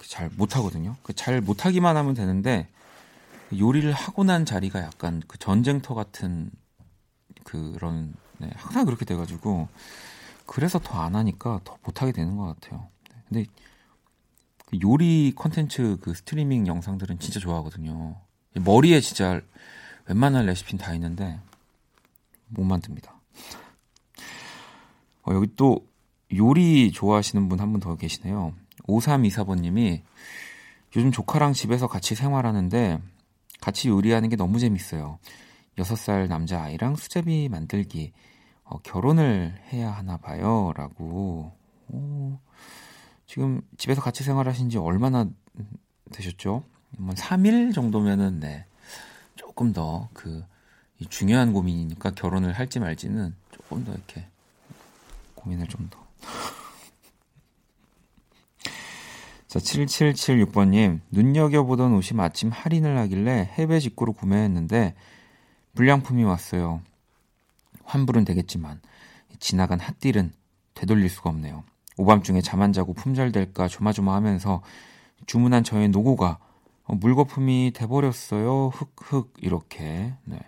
잘 0.00 0.28
못하거든요. 0.36 0.96
그잘 1.04 1.40
못하기만 1.40 1.96
하면 1.96 2.14
되는데 2.14 2.66
요리를 3.56 3.92
하고 3.92 4.24
난 4.24 4.44
자리가 4.44 4.80
약간 4.82 5.22
그 5.28 5.38
전쟁터 5.38 5.94
같은 5.94 6.50
그런 7.44 8.12
네, 8.38 8.50
항상 8.56 8.86
그렇게 8.86 9.04
돼가지고 9.04 9.68
그래서 10.46 10.80
더 10.80 11.00
안 11.00 11.14
하니까 11.14 11.60
더 11.62 11.78
못하게 11.84 12.10
되는 12.10 12.36
것 12.36 12.46
같아요. 12.46 12.88
네, 13.08 13.22
근데 13.28 13.44
그 13.44 13.61
요리 14.82 15.32
컨텐츠 15.36 15.98
그 16.00 16.14
스트리밍 16.14 16.66
영상들은 16.66 17.18
진짜 17.18 17.40
좋아하거든요. 17.40 18.16
머리에 18.54 19.00
진짜 19.00 19.40
웬만한 20.06 20.46
레시피는 20.46 20.82
다 20.82 20.94
있는데 20.94 21.38
못 22.48 22.64
만듭니다. 22.64 23.12
어, 25.24 25.34
여기 25.34 25.54
또 25.56 25.86
요리 26.34 26.90
좋아하시는 26.92 27.48
분 27.48 27.60
한 27.60 27.72
분 27.72 27.80
더 27.80 27.96
계시네요. 27.96 28.54
5324번님이 28.88 30.02
요즘 30.96 31.10
조카랑 31.12 31.52
집에서 31.52 31.86
같이 31.86 32.14
생활하는데 32.14 33.00
같이 33.60 33.88
요리하는 33.88 34.28
게 34.28 34.36
너무 34.36 34.58
재밌어요. 34.58 35.18
6살 35.78 36.28
남자아이랑 36.28 36.96
수제비 36.96 37.48
만들기 37.48 38.12
어, 38.64 38.78
결혼을 38.78 39.54
해야 39.72 39.90
하나 39.90 40.16
봐요. 40.16 40.72
라고 40.76 41.52
오, 41.88 42.38
지금 43.26 43.62
집에서 43.78 44.02
같이 44.02 44.24
생활하신 44.24 44.70
지 44.70 44.78
얼마나 44.78 45.28
되셨죠? 46.12 46.64
한 46.98 47.14
3일 47.14 47.74
정도면은 47.74 48.40
네. 48.40 48.66
조금 49.36 49.72
더 49.72 50.08
그 50.12 50.44
중요한 51.08 51.52
고민이니까 51.52 52.12
결혼을 52.12 52.52
할지 52.52 52.80
말지는 52.80 53.34
조금 53.50 53.84
더 53.84 53.92
이렇게 53.92 54.26
고민을 55.34 55.66
좀 55.66 55.88
더. 55.90 55.98
자, 59.48 59.58
7776번님, 59.58 61.00
눈여겨보던 61.10 61.92
옷이 61.94 62.16
마침 62.16 62.50
할인을 62.50 62.96
하길래 62.98 63.50
해외 63.52 63.80
직구로 63.80 64.12
구매했는데, 64.14 64.94
불량품이 65.74 66.24
왔어요. 66.24 66.80
환불은 67.84 68.24
되겠지만, 68.24 68.80
지나간 69.40 69.78
핫딜은 69.80 70.32
되돌릴 70.74 71.10
수가 71.10 71.30
없네요. 71.30 71.64
오밤중에 71.96 72.40
잠 72.40 72.62
안 72.62 72.72
자고 72.72 72.92
품절될까 72.94 73.68
조마조마하면서 73.68 74.62
주문한 75.26 75.64
저의 75.64 75.88
노고가 75.88 76.38
어, 76.84 76.94
물거품이 76.94 77.72
돼버렸어요. 77.74 78.68
흑흑 78.68 79.34
이렇게. 79.38 80.14
네. 80.24 80.38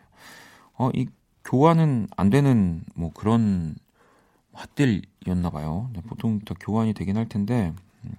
어, 0.76 0.90
이 0.94 1.07
교환은 1.44 2.09
안 2.16 2.30
되는 2.30 2.83
뭐 2.94 3.11
그런 3.12 3.76
핫딜이었나 4.52 5.50
봐요. 5.50 5.90
네, 5.92 6.00
보통 6.02 6.40
다 6.40 6.54
교환이 6.59 6.92
되긴 6.94 7.16
할 7.16 7.28
텐데. 7.28 7.72
음. 8.04 8.16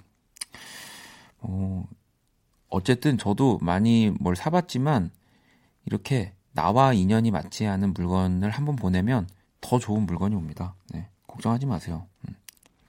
어, 1.41 1.85
어쨌든 2.69 3.17
저도 3.17 3.59
많이 3.61 4.11
뭘 4.19 4.35
사봤지만 4.35 5.11
이렇게 5.85 6.33
나와 6.53 6.93
인연이 6.93 7.31
맞지 7.31 7.65
않은 7.67 7.93
물건을 7.93 8.49
한번 8.49 8.75
보내면 8.75 9.27
더 9.61 9.79
좋은 9.79 10.05
물건이 10.05 10.35
옵니다. 10.35 10.75
네, 10.89 11.09
걱정하지 11.27 11.65
마세요. 11.65 12.07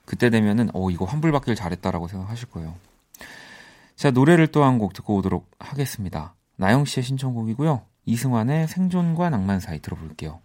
음. 0.07 0.09
그때 0.09 0.31
되면은 0.31 0.71
어 0.75 0.90
이거 0.90 1.05
환불받길 1.05 1.55
잘했다라고 1.55 2.09
생각하실 2.09 2.49
거예요. 2.51 2.75
자, 3.97 4.11
노래를 4.11 4.49
또 4.49 4.62
한 4.62 4.79
곡 4.79 4.92
듣고 4.92 5.16
오도록 5.16 5.51
하겠습니다. 5.59 6.35
나영 6.57 6.85
씨의 6.85 7.05
신청곡이고요. 7.05 7.83
이승환의 8.07 8.69
생존과 8.69 9.31
낭만 9.31 9.61
사이 9.61 9.81
들어볼게요. 9.81 10.40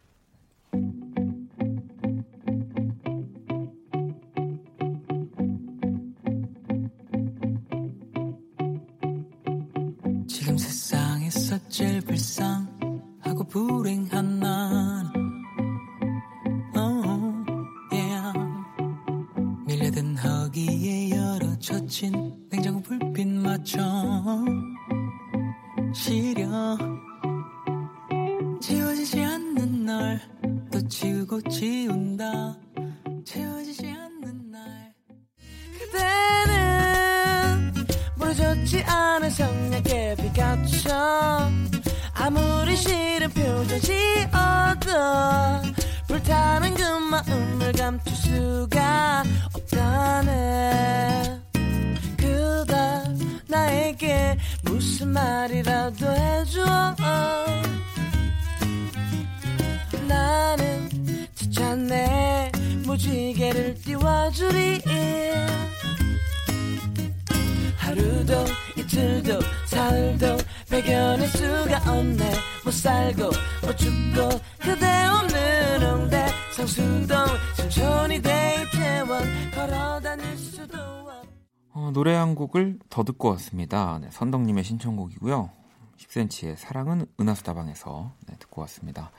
10cm의 86.01 86.55
사랑은 86.57 87.05
은하수다방에서 87.19 88.13
네, 88.27 88.35
듣고 88.39 88.61
왔습니다. 88.61 89.11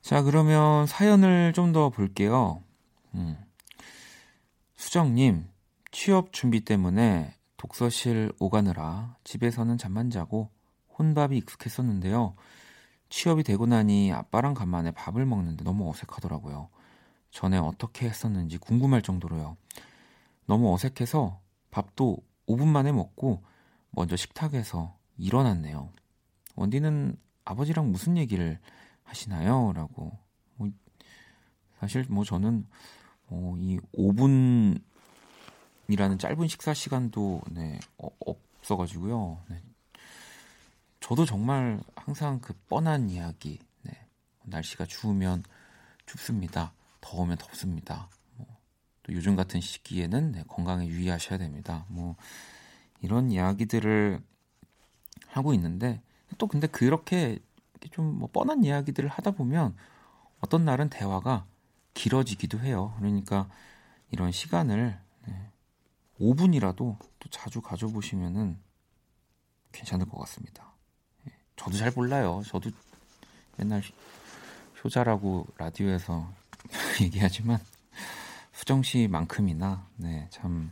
자, 0.00 0.22
그러면 0.22 0.86
사연을 0.86 1.52
좀 1.52 1.72
더 1.72 1.90
볼게요. 1.90 2.62
음. 3.14 3.36
수정님, 4.76 5.46
취업 5.92 6.32
준비 6.32 6.64
때문에 6.64 7.34
독서실 7.58 8.32
오가느라 8.38 9.16
집에서는 9.24 9.76
잠만 9.76 10.10
자고 10.10 10.48
혼밥이 10.98 11.36
익숙했었는데요. 11.36 12.34
취업이 13.10 13.42
되고 13.42 13.66
나니 13.66 14.12
아빠랑 14.12 14.54
간만에 14.54 14.92
밥을 14.92 15.26
먹는데 15.26 15.64
너무 15.64 15.90
어색하더라고요. 15.90 16.70
전에 17.30 17.58
어떻게 17.58 18.08
했었는지 18.08 18.56
궁금할 18.58 19.02
정도로요. 19.02 19.56
너무 20.46 20.72
어색해서 20.74 21.40
밥도 21.70 22.16
5분 22.48 22.66
만에 22.66 22.90
먹고 22.92 23.42
먼저 23.90 24.16
식탁에서 24.16 24.96
일어났네요. 25.20 25.92
원디는 26.56 27.16
아버지랑 27.44 27.92
무슨 27.92 28.16
얘기를 28.16 28.58
하시나요? 29.04 29.72
라고. 29.74 30.18
뭐, 30.56 30.68
사실 31.78 32.04
뭐 32.08 32.24
저는 32.24 32.66
어, 33.26 33.54
이 33.58 33.78
5분이라는 33.94 34.80
짧은 36.18 36.48
식사 36.48 36.74
시간도 36.74 37.42
네, 37.50 37.78
어, 37.98 38.08
없어가지고요. 38.20 39.42
네. 39.48 39.62
저도 41.00 41.24
정말 41.24 41.80
항상 41.96 42.40
그 42.40 42.54
뻔한 42.68 43.10
이야기. 43.10 43.58
네. 43.82 43.92
날씨가 44.44 44.86
추우면 44.86 45.44
춥습니다. 46.06 46.72
더우면 47.00 47.38
덥습니다. 47.38 48.08
뭐, 48.36 48.46
또 49.02 49.12
요즘 49.12 49.36
같은 49.36 49.60
시기에는 49.60 50.32
네, 50.32 50.44
건강에 50.48 50.86
유의하셔야 50.86 51.38
됩니다. 51.38 51.84
뭐 51.88 52.16
이런 53.00 53.30
이야기들을 53.30 54.22
하고 55.32 55.54
있는데 55.54 56.00
또 56.38 56.46
근데 56.46 56.66
그렇게 56.66 57.38
좀 57.88 58.18
뭐 58.18 58.28
뻔한 58.30 58.64
이야기들을 58.64 59.08
하다 59.08 59.32
보면 59.32 59.74
어떤 60.40 60.64
날은 60.64 60.90
대화가 60.90 61.46
길어지기도 61.94 62.60
해요. 62.60 62.94
그러니까 62.98 63.48
이런 64.10 64.32
시간을 64.32 64.98
네, 65.26 65.50
5분이라도 66.20 66.76
또 66.76 67.28
자주 67.30 67.60
가져보시면은 67.60 68.58
괜찮을 69.72 70.06
것 70.06 70.18
같습니다. 70.20 70.72
예, 71.26 71.32
저도 71.56 71.76
잘 71.76 71.92
몰라요. 71.94 72.42
저도 72.46 72.70
맨날 73.56 73.82
효자라고 74.82 75.46
라디오에서 75.56 76.30
얘기하지만 77.02 77.58
수정 78.52 78.82
씨만큼이나 78.82 79.86
네, 79.96 80.28
참 80.30 80.70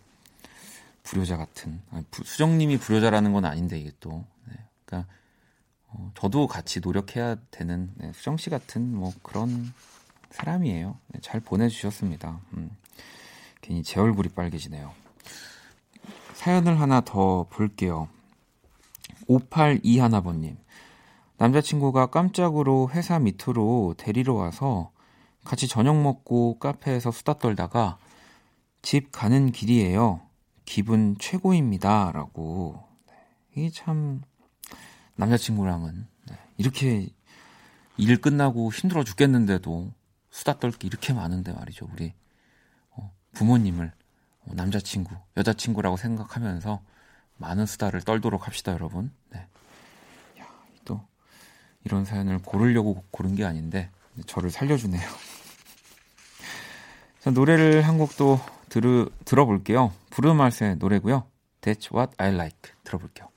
불효자 1.02 1.36
같은 1.36 1.80
부, 2.10 2.24
수정님이 2.24 2.78
불효자라는 2.78 3.32
건 3.32 3.44
아닌데 3.44 3.78
이게 3.78 3.92
또 4.00 4.24
네, 4.37 4.37
그러니까 4.88 5.10
어, 5.88 6.10
저도 6.14 6.46
같이 6.46 6.80
노력해야 6.80 7.36
되는 7.50 7.92
네, 7.96 8.12
수정 8.14 8.36
씨 8.36 8.48
같은 8.50 8.94
뭐 8.94 9.12
그런 9.22 9.72
사람이에요. 10.30 10.98
네, 11.08 11.20
잘 11.20 11.40
보내주셨습니다. 11.40 12.40
음, 12.54 12.70
괜히 13.60 13.82
제 13.82 14.00
얼굴이 14.00 14.30
빨개지네요. 14.30 14.92
사연을 16.34 16.80
하나 16.80 17.00
더 17.02 17.46
볼게요. 17.50 18.08
5821번님. 19.28 20.56
남자친구가 21.36 22.06
깜짝으로 22.06 22.90
회사 22.92 23.18
밑으로 23.18 23.94
데리러 23.96 24.34
와서 24.34 24.90
같이 25.44 25.68
저녁 25.68 26.00
먹고 26.00 26.58
카페에서 26.58 27.10
수다 27.10 27.34
떨다가 27.38 27.98
집 28.82 29.12
가는 29.12 29.52
길이에요. 29.52 30.20
기분 30.64 31.16
최고입니다. 31.18 32.12
라고. 32.12 32.84
네, 33.06 33.14
이게 33.54 33.70
참, 33.70 34.22
남자친구랑은 35.18 36.06
네, 36.28 36.38
이렇게 36.56 37.08
일 37.96 38.20
끝나고 38.20 38.72
힘들어 38.72 39.02
죽겠는데도 39.02 39.92
수다 40.30 40.60
떨게 40.60 40.86
이렇게 40.86 41.12
많은데 41.12 41.52
말이죠. 41.52 41.88
우리 41.92 42.14
어, 42.90 43.12
부모님을 43.32 43.92
어, 44.46 44.50
남자친구, 44.54 45.16
여자친구라고 45.36 45.96
생각하면서 45.96 46.80
많은 47.36 47.66
수다를 47.66 48.00
떨도록 48.00 48.46
합시다, 48.46 48.72
여러분. 48.72 49.12
네. 49.30 49.46
야, 50.40 50.46
또 50.84 51.00
이런 51.84 52.04
사연을 52.04 52.38
고르려고 52.38 53.04
고른 53.10 53.34
게 53.34 53.44
아닌데 53.44 53.90
저를 54.26 54.50
살려주네요. 54.50 55.02
자, 57.18 57.30
노래를 57.30 57.82
한 57.82 57.98
곡도 57.98 58.40
들 58.68 59.08
들어볼게요. 59.24 59.92
브루마스의 60.10 60.76
노래고요. 60.76 61.26
That's 61.60 61.92
What 61.92 62.14
I 62.18 62.34
Like 62.34 62.72
들어볼게요. 62.84 63.28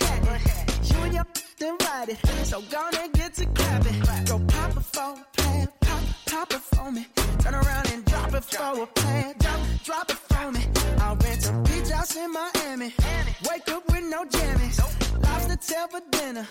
You 0.00 1.02
and 1.02 1.14
your 1.14 1.26
then 1.58 1.76
ride 1.80 2.08
it. 2.08 2.18
So 2.46 2.62
gonna 2.70 3.08
get 3.12 3.34
to 3.34 3.46
clapping. 3.46 4.00
Go 4.24 4.38
pop 4.48 4.76
it 4.76 4.84
for 4.84 5.14
a 5.20 5.26
plan. 5.36 5.68
Pop, 5.80 6.00
pop 6.26 6.52
it 6.52 6.60
for 6.60 6.90
me. 6.92 7.06
Turn 7.40 7.54
around 7.54 7.92
and 7.92 8.04
drop 8.04 8.34
it 8.34 8.44
for 8.44 8.82
a 8.82 8.86
plan. 8.86 9.34
Drop, 9.38 9.60
drop 9.84 10.10
it 10.10 10.16
for 10.16 10.52
me. 10.52 10.60
I'll 10.98 11.16
rent 11.16 11.48
a 11.48 11.52
beach 11.68 11.90
house 11.90 12.16
in 12.16 12.32
Miami. 12.32 12.94
Wake 13.48 13.68
up 13.68 13.86
with 13.90 14.04
no 14.04 14.24
jammies. 14.24 14.78
Lobster 15.22 15.56
tail 15.56 15.88
for 15.88 16.00
dinner. 16.10 16.46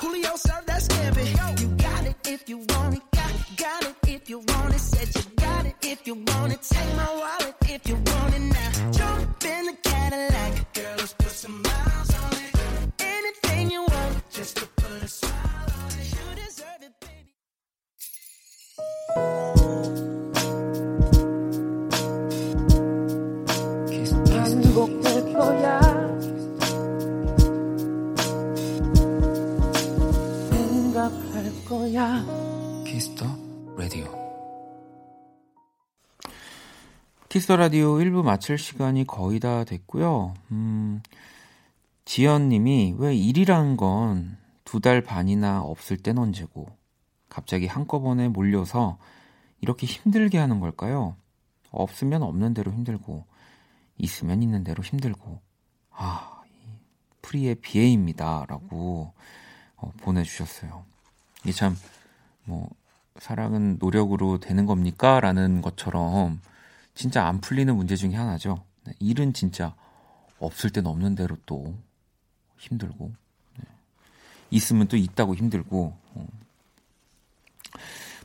Julio 0.00 0.34
served 0.36 0.66
that 0.66 0.82
scampi. 0.82 1.60
You 1.60 1.68
got 1.76 2.06
it 2.06 2.16
if 2.26 2.48
you 2.48 2.58
want 2.58 2.96
it. 2.96 3.02
Got, 3.12 3.32
got 3.56 3.82
it 3.84 3.94
if 4.08 4.28
you 4.28 4.38
want 4.38 4.74
it. 4.74 4.80
Said 4.80 5.08
you 5.14 5.30
got 5.36 5.66
it 5.66 5.74
if 5.82 6.06
you 6.06 6.14
want 6.14 6.52
it. 6.52 6.62
Take 6.62 6.96
my 6.96 7.14
wallet 7.14 7.54
if 7.68 7.88
you 7.88 7.94
want 7.94 8.34
it 8.34 8.40
now. 8.40 8.90
Jump 8.90 9.44
in 9.44 9.66
the 9.66 9.76
Cadillac. 9.82 10.72
Girl, 10.74 10.94
let's 10.98 11.12
put 11.14 11.30
some 11.30 11.62
miles 11.62 12.14
on 12.14 12.32
it. 12.32 12.59
키스 37.30 37.46
더 37.46 37.56
라디오 37.56 37.94
1부 37.94 38.22
마칠 38.22 38.58
시간이 38.58 39.06
거의 39.06 39.40
다 39.40 39.64
됐고요. 39.64 40.34
음, 40.50 41.00
지연님이 42.04 42.94
왜 42.98 43.14
일이란 43.14 43.76
건 43.76 44.38
두 44.64 44.78
달 44.80 45.00
반이나 45.02 45.62
없을 45.62 45.96
땐 45.96 46.16
언제고 46.18 46.68
갑자기 47.28 47.66
한꺼번에 47.66 48.28
몰려서 48.28 48.98
이렇게 49.60 49.86
힘들게 49.86 50.38
하는 50.38 50.60
걸까요? 50.60 51.16
없으면 51.72 52.22
없는 52.22 52.54
대로 52.54 52.72
힘들고 52.72 53.24
있으면 53.98 54.42
있는 54.44 54.62
대로 54.62 54.82
힘들고 54.84 55.40
아, 55.90 56.42
이 56.46 56.50
free의 57.22 57.56
비애입니다라고 57.56 59.12
어, 59.76 59.92
보내주셨어요. 60.00 60.84
이게 61.42 61.52
참 61.52 61.76
뭐 62.44 62.68
사랑은 63.18 63.76
노력으로 63.80 64.38
되는 64.38 64.66
겁니까? 64.66 65.20
라는 65.20 65.62
것처럼 65.62 66.40
진짜 66.94 67.26
안 67.26 67.40
풀리는 67.40 67.74
문제 67.76 67.94
중에 67.96 68.14
하나죠. 68.14 68.64
네, 68.84 68.92
일은 68.98 69.32
진짜 69.34 69.74
없을 70.38 70.70
땐 70.70 70.86
없는 70.86 71.14
대로 71.16 71.36
또 71.46 71.74
힘들고 72.60 73.12
네. 73.58 73.64
있으면 74.50 74.86
또 74.86 74.96
있다고 74.96 75.34
힘들고 75.34 75.96
어. 76.14 76.28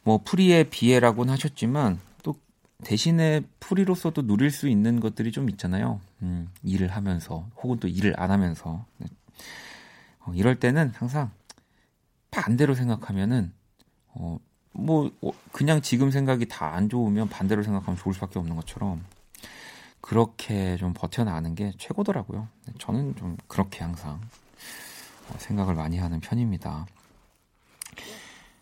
뭐 0.04 0.20
프리의 0.24 0.70
비애라고는 0.70 1.34
하셨지만 1.34 2.00
또 2.22 2.36
대신에 2.84 3.42
프리로서도 3.60 4.28
누릴 4.28 4.52
수 4.52 4.68
있는 4.68 5.00
것들이 5.00 5.32
좀 5.32 5.50
있잖아요. 5.50 6.00
음, 6.22 6.50
일을 6.64 6.90
하면서 6.90 7.48
혹은 7.58 7.80
또 7.80 7.88
일을 7.88 8.14
안 8.20 8.30
하면서 8.30 8.86
네. 8.98 9.08
어, 10.20 10.34
이럴 10.36 10.60
때는 10.60 10.92
항상 10.96 11.32
반대로 12.30 12.76
생각하면은 12.76 13.54
어, 14.10 14.38
뭐 14.74 15.10
어, 15.22 15.32
그냥 15.52 15.82
지금 15.82 16.12
생각이 16.12 16.48
다 16.48 16.74
안 16.76 16.90
좋으면 16.90 17.30
반대로 17.30 17.64
생각하면 17.64 17.98
좋을 17.98 18.14
수밖에 18.14 18.38
없는 18.40 18.56
것처럼 18.58 19.04
그렇게 20.06 20.78
좀 20.78 20.94
버텨나가는 20.94 21.56
게 21.56 21.74
최고더라고요. 21.80 22.48
저는 22.78 23.16
좀 23.16 23.38
그렇게 23.48 23.84
항상 23.84 24.22
어, 25.30 25.36
생각을 25.40 25.74
많이 25.74 25.98
하는 25.98 26.20
편입니다. 26.20 26.86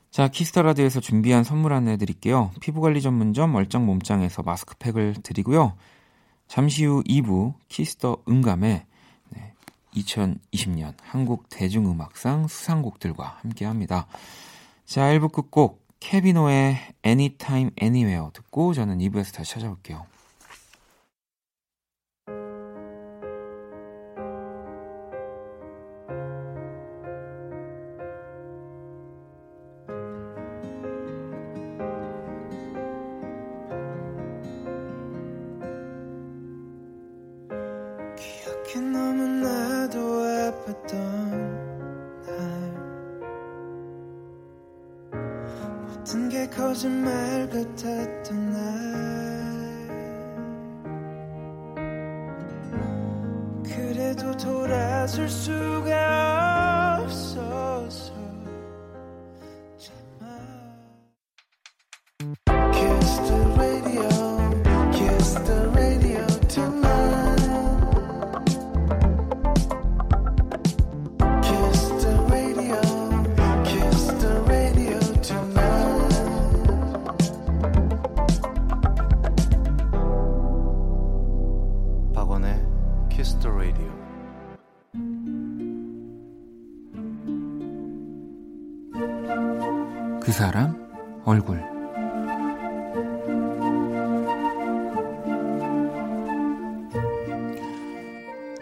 자, 0.10 0.30
키스 0.30 0.51
더 0.51 0.64
라디오에서 0.64 1.02
준비한 1.02 1.44
선물 1.44 1.74
안내 1.74 1.98
드릴게요. 1.98 2.52
피부관리 2.62 3.02
전문점 3.02 3.56
얼짱 3.56 3.86
몸짱에서 3.86 4.42
마스크팩을 4.44 5.16
드리고요. 5.22 5.76
잠시 6.48 6.86
후 6.86 7.04
2부 7.04 7.56
키스 7.68 7.99
더 7.99 8.18
음감회 8.30 8.86
네, 9.30 9.54
2020년 9.96 10.94
한국 11.02 11.50
대중음악상 11.50 12.48
수상곡들과 12.48 13.40
함께 13.42 13.66
합니다. 13.66 14.08
자, 14.86 15.02
1부 15.14 15.34
끝곡 15.34 15.84
케비노의 16.00 16.78
Anytime 17.06 17.72
Anywhere 17.82 18.30
듣고 18.32 18.74
저는 18.74 19.00
2부에서 19.00 19.34
다시 19.34 19.56
찾아올게요. 19.56 20.13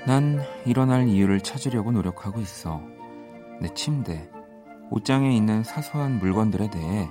난 0.08 0.42
일어날 0.66 1.08
이유를 1.08 1.42
찾으려고 1.42 1.92
노력하고 1.92 2.40
있어. 2.42 2.82
내 3.62 3.72
침대, 3.76 4.28
옷장에 4.90 5.36
있는 5.36 5.64
사소한 5.64 6.18
물건들에 6.18 6.72
대해 6.72 7.08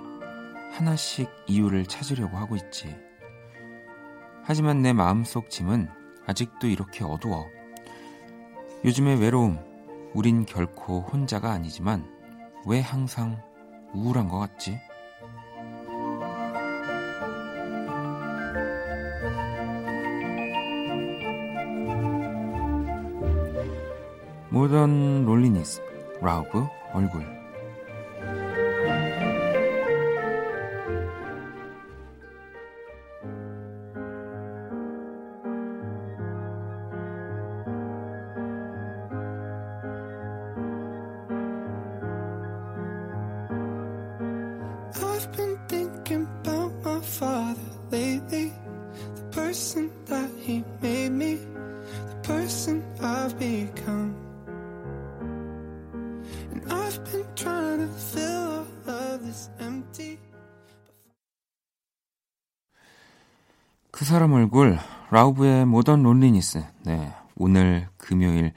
하나씩 0.72 1.30
이유를 1.46 1.86
찾으려고 1.86 2.36
하고 2.36 2.56
있지. 2.56 2.96
하지만 4.42 4.82
내 4.82 4.92
마음속 4.92 5.50
짐은 5.50 5.88
아직도 6.26 6.66
이렇게 6.66 7.04
어두워. 7.04 7.46
요즘의 8.84 9.20
외로움, 9.20 9.58
우린 10.12 10.44
결코 10.44 11.02
혼자가 11.02 11.52
아니지만 11.52 12.04
왜 12.66 12.80
항상 12.80 13.40
우울한 13.94 14.28
것 14.28 14.38
같지? 14.40 14.80
모던 24.60 25.24
롤리니스, 25.24 25.80
라우브, 26.20 26.66
얼굴. 26.92 27.39
Modern 65.90 66.02
Loneliness. 66.04 66.62
네, 66.84 67.12
오늘 67.34 67.88
금요일 67.96 68.52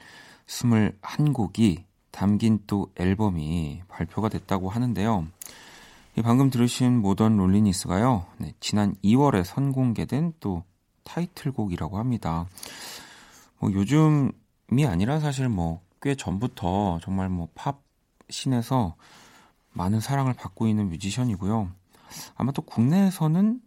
21곡이 0.46 1.82
담긴 2.12 2.60
또 2.68 2.92
앨범이 2.94 3.82
발표가 3.88 4.28
됐다고 4.28 4.68
하는데요. 4.68 5.26
이 6.16 6.22
방금 6.22 6.48
들으신 6.48 7.00
Modern 7.00 7.36
Loneliness가요, 7.36 8.26
네, 8.38 8.54
지난 8.60 8.94
2월에 9.02 9.42
선공개된 9.42 10.34
또 10.38 10.62
타이틀곡이라고 11.02 11.98
합니다. 11.98 12.46
뭐 13.58 13.72
요즘이 13.72 14.86
아니라 14.86 15.18
사실 15.18 15.48
뭐 15.48 15.84
꽤 16.04 16.14
전부터 16.14 17.00
정말 17.02 17.30
뭐 17.30 17.60
팝 17.60 17.82
scene에서 18.28 18.94
많은 19.72 20.00
사랑을 20.00 20.34
받고 20.34 20.68
있는 20.68 20.90
뮤지션이고요. 20.90 21.70
아마 22.36 22.52
또 22.52 22.60
국내에서는 22.60 23.60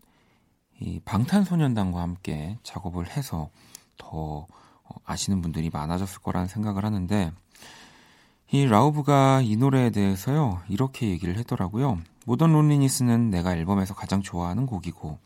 이 0.80 1.00
방탄소년단과 1.04 2.02
함께 2.02 2.58
작업을 2.64 3.10
해서 3.10 3.50
더 3.98 4.48
어, 4.84 4.96
아시는 5.06 5.42
분들이 5.42 5.70
많아졌을 5.72 6.22
거라는 6.22 6.48
생각을 6.48 6.86
하는데 6.86 7.32
이 8.52 8.66
라우브가 8.66 9.42
이 9.42 9.56
노래에 9.58 9.90
대해서요 9.90 10.62
이렇게 10.70 11.10
얘기를 11.10 11.38
했더라고요. 11.38 12.00
모던 12.26 12.54
론리니스는 12.54 13.30
내가 13.30 13.56
앨범에서 13.56 13.94
가장 13.94 14.22
좋아하는 14.22 14.66
곡이고 14.66 15.20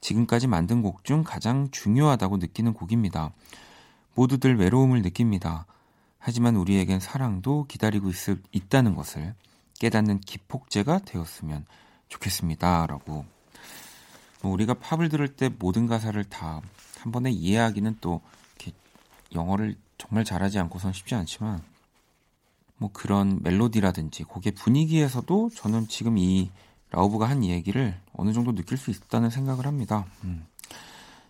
지금까지 0.00 0.46
만든 0.46 0.82
곡 0.82 1.04
중 1.04 1.24
가장 1.24 1.70
중요하다고 1.70 2.38
느끼는 2.38 2.72
곡입니다. 2.72 3.32
모두들 4.14 4.56
외로움을 4.56 5.02
느낍니다. 5.02 5.66
하지만 6.18 6.56
우리에겐 6.56 7.00
사랑도 7.00 7.66
기다리고 7.68 8.08
있을, 8.08 8.42
있다는 8.50 8.94
것을 8.94 9.34
깨닫는 9.78 10.20
기폭제가 10.20 11.00
되었으면 11.00 11.66
좋겠습니다. 12.08 12.86
라고. 12.86 13.35
뭐 14.46 14.54
우리가 14.54 14.74
팝을 14.74 15.08
들을 15.08 15.28
때 15.28 15.50
모든 15.58 15.86
가사를 15.86 16.22
다 16.24 16.62
한 17.06 17.12
번에 17.12 17.30
이해하기는 17.30 17.98
또 18.00 18.20
영어를 19.32 19.76
정말 19.96 20.24
잘하지 20.24 20.58
않고선 20.58 20.92
쉽지 20.92 21.14
않지만 21.14 21.62
뭐 22.78 22.90
그런 22.92 23.38
멜로디라든지 23.42 24.24
곡의 24.24 24.52
분위기에서도 24.52 25.50
저는 25.54 25.86
지금 25.86 26.18
이 26.18 26.50
라우브가 26.90 27.28
한 27.28 27.44
얘기를 27.44 27.96
어느 28.12 28.32
정도 28.32 28.54
느낄 28.56 28.76
수 28.76 28.90
있다는 28.90 29.30
생각을 29.30 29.66
합니다. 29.66 30.04
음. 30.24 30.46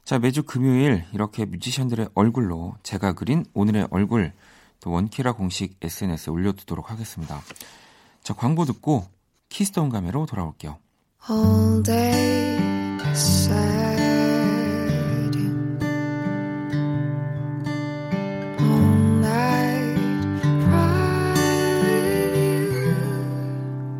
자, 0.04 0.18
매주 0.18 0.44
금요일 0.44 1.04
이렇게 1.12 1.44
뮤지션들의 1.44 2.08
얼굴로 2.14 2.76
제가 2.82 3.12
그린 3.12 3.44
오늘의 3.52 3.88
얼굴 3.90 4.32
또 4.80 4.92
원키라 4.92 5.32
공식 5.32 5.76
SNS에 5.82 6.32
올려두도록 6.32 6.90
하겠습니다. 6.90 7.42
자, 8.22 8.32
광고 8.32 8.64
듣고 8.64 9.06
키스톤 9.50 9.90
가메로 9.90 10.24
돌아올게요. 10.24 10.78
All 11.28 11.82
day 11.82 12.75
sad. 13.16 13.56
All 18.60 18.94
night 19.20 20.42
cry 20.64 21.32
with 21.82 22.36
you. 22.36 22.94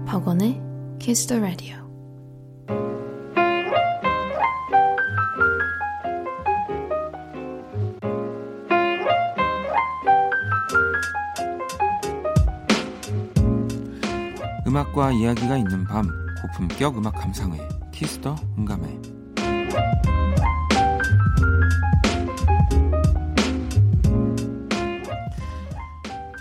박원의 0.07 0.61
Kiss 0.99 1.27
the 1.27 1.41
Radio. 1.41 1.77
음악과 14.67 15.13
이야기가 15.13 15.57
있는 15.57 15.85
밤 15.85 16.26
고품격 16.43 16.99
음악 16.99 17.15
감상회 17.15 17.59
키스 17.93 18.20
더 18.20 18.37
음감회 18.59 19.01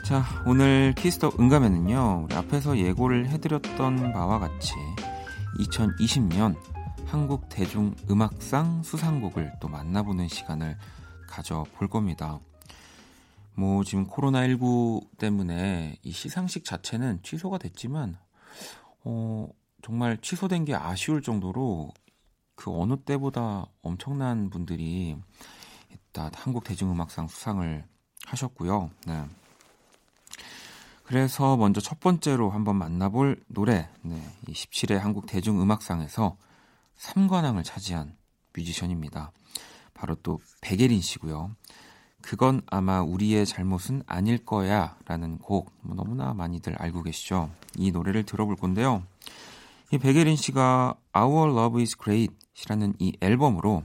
자 0.05 0.23
오늘 0.45 0.93
키스 0.95 1.18
더 1.18 1.31
음감회는요 1.39 2.25
우리 2.25 2.35
앞에서 2.35 2.77
예고를 2.77 3.27
해드렸던 3.29 4.13
바와 4.13 4.39
같이 4.39 4.73
2020년 5.59 6.55
한국 7.05 7.47
대중 7.49 7.95
음악상 8.09 8.83
수상곡을 8.83 9.53
또 9.61 9.67
만나보는 9.67 10.27
시간을 10.27 10.77
가져볼 11.27 11.87
겁니다. 11.87 12.39
뭐 13.53 13.83
지금 13.83 14.07
코로나19 14.07 15.17
때문에 15.17 15.97
이 16.03 16.11
시상식 16.11 16.65
자체는 16.65 17.21
취소가 17.23 17.57
됐지만 17.57 18.17
어, 19.03 19.47
정말 19.85 20.17
취소된 20.19 20.65
게 20.65 20.73
아쉬울 20.73 21.21
정도로 21.21 21.91
그 22.55 22.71
어느 22.75 22.97
때보다 22.97 23.67
엄청난 23.83 24.49
분들이 24.49 25.15
일단 25.91 26.31
한국 26.33 26.63
대중음악상 26.63 27.27
수상을 27.27 27.85
하셨고요. 28.25 28.89
네. 29.05 29.25
그래서 31.03 31.55
먼저 31.55 31.81
첫 31.81 31.99
번째로 31.99 32.49
한번 32.49 32.77
만나볼 32.77 33.43
노래, 33.47 33.87
네, 34.01 34.27
이 34.47 34.53
17회 34.53 34.95
한국 34.95 35.27
대중음악상에서 35.27 36.35
3관왕을 36.97 37.63
차지한 37.63 38.17
뮤지션입니다. 38.55 39.31
바로 39.93 40.15
또 40.15 40.39
백예린 40.61 40.99
씨고요. 40.99 41.55
그건 42.23 42.63
아마 42.65 43.03
우리의 43.03 43.45
잘못은 43.45 44.01
아닐 44.07 44.43
거야 44.43 44.97
라는 45.05 45.37
곡뭐 45.37 45.93
너무나 45.93 46.33
많이들 46.33 46.73
알고 46.81 47.03
계시죠. 47.03 47.51
이 47.75 47.91
노래를 47.91 48.23
들어볼 48.23 48.55
건데요. 48.55 49.03
이 49.91 49.97
백예린 49.97 50.35
씨가 50.35 50.95
Our 51.15 51.51
Love 51.51 51.81
is 51.81 51.95
Great 51.97 52.33
이라는 52.63 52.93
이 52.99 53.15
앨범으로 53.21 53.83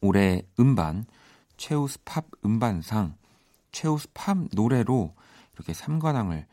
올해 0.00 0.42
음반 0.58 1.06
최우수 1.56 1.98
팝 2.04 2.26
음반상 2.44 3.14
최우수 3.70 4.08
팝 4.14 4.36
노래로 4.52 5.14
이렇게 5.54 5.72
3관왕을 5.72 6.44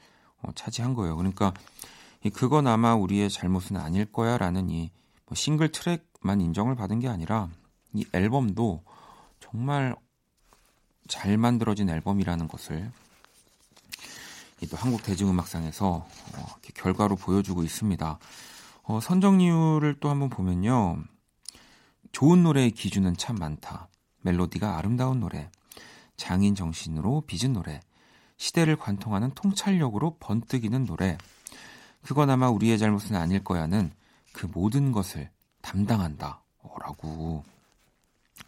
어, 0.42 0.52
차지한 0.56 0.94
거예요. 0.94 1.16
그러니까 1.18 1.54
이 2.24 2.30
그건 2.30 2.68
아마 2.68 2.96
우리의 2.96 3.30
잘못은 3.30 3.78
아닐 3.78 4.06
거야라는 4.06 4.70
이 4.70 4.92
뭐 5.30 5.36
싱글 5.36 5.72
트랙만 5.72 6.42
인정을 6.42 6.76
받은 6.76 7.00
게 7.00 7.08
아니라 7.08 7.50
이 7.94 8.06
앨범도 8.14 8.84
정말 9.40 9.96
잘 11.08 11.38
만들어진 11.38 11.90
앨범이라는 11.90 12.48
것을 12.48 12.92
또 14.68 14.78
한국 14.78 15.04
대중음악상에서 15.04 15.88
어, 15.88 16.56
결과로 16.76 17.16
보여주고 17.16 17.64
있습니다. 17.64 18.20
어, 18.84 19.00
선정 19.00 19.40
이유를 19.42 19.98
또 20.00 20.10
한번 20.10 20.30
보면요. 20.30 21.04
좋은 22.12 22.44
노래의 22.44 22.72
기준은 22.72 23.18
참 23.18 23.36
많다. 23.36 23.88
멜로디가 24.22 24.78
아름다운 24.78 25.20
노래, 25.20 25.50
장인 26.18 26.56
정신으로 26.56 27.24
빚은 27.28 27.54
노래, 27.54 27.80
시대를 28.38 28.78
관통하는 28.78 29.32
통찰력으로 29.36 30.18
번뜩이는 30.20 30.86
노래. 30.86 31.18
그건 32.02 32.30
아마 32.30 32.50
우리의 32.50 32.78
잘못은 32.80 33.16
아닐 33.16 33.44
거야는 33.44 33.92
그 34.34 34.48
모든 34.48 34.92
것을 34.92 35.30
담당한다. 35.62 36.42
라고 36.82 37.44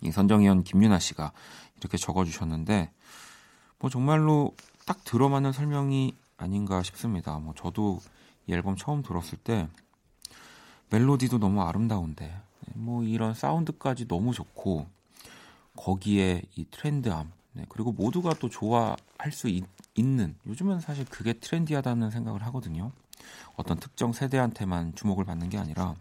이 0.02 0.12
선정위원 0.12 0.64
김윤아 0.64 1.00
씨가 1.00 1.32
이렇게 1.78 1.98
적어주셨는데 1.98 2.92
뭐 3.80 3.90
정말로 3.90 4.56
딱 4.86 5.04
들어맞는 5.04 5.52
설명이 5.52 6.16
아닌가 6.38 6.82
싶습니다. 6.84 7.38
뭐 7.40 7.54
저도 7.56 8.00
이 8.48 8.54
앨범 8.54 8.76
처음 8.76 9.04
들었을 9.04 9.38
때 9.38 9.68
멜로디도 10.90 11.38
너무 11.38 11.62
아름다운데 11.62 12.36
뭐 12.74 13.04
이런 13.04 13.34
사운드까지 13.34 14.08
너무 14.08 14.34
좋고 14.34 14.88
거기에 15.78 16.42
이 16.56 16.66
트렌드함 16.70 17.32
네, 17.54 17.66
그리고 17.70 17.92
모두가 17.92 18.34
또 18.40 18.50
좋아할 18.50 19.32
수 19.32 19.48
있, 19.50 19.66
는 19.98 20.36
요즘은 20.48 20.80
사실 20.80 21.06
그게 21.06 21.34
트렌디하다는 21.34 22.12
생각을 22.12 22.44
하거든요. 22.48 22.92
어떤 23.56 23.78
특정 23.78 24.14
세대한테만 24.14 24.96
주목을 24.96 25.26
받는 25.26 25.50
게 25.50 25.58
아니라 25.58 25.96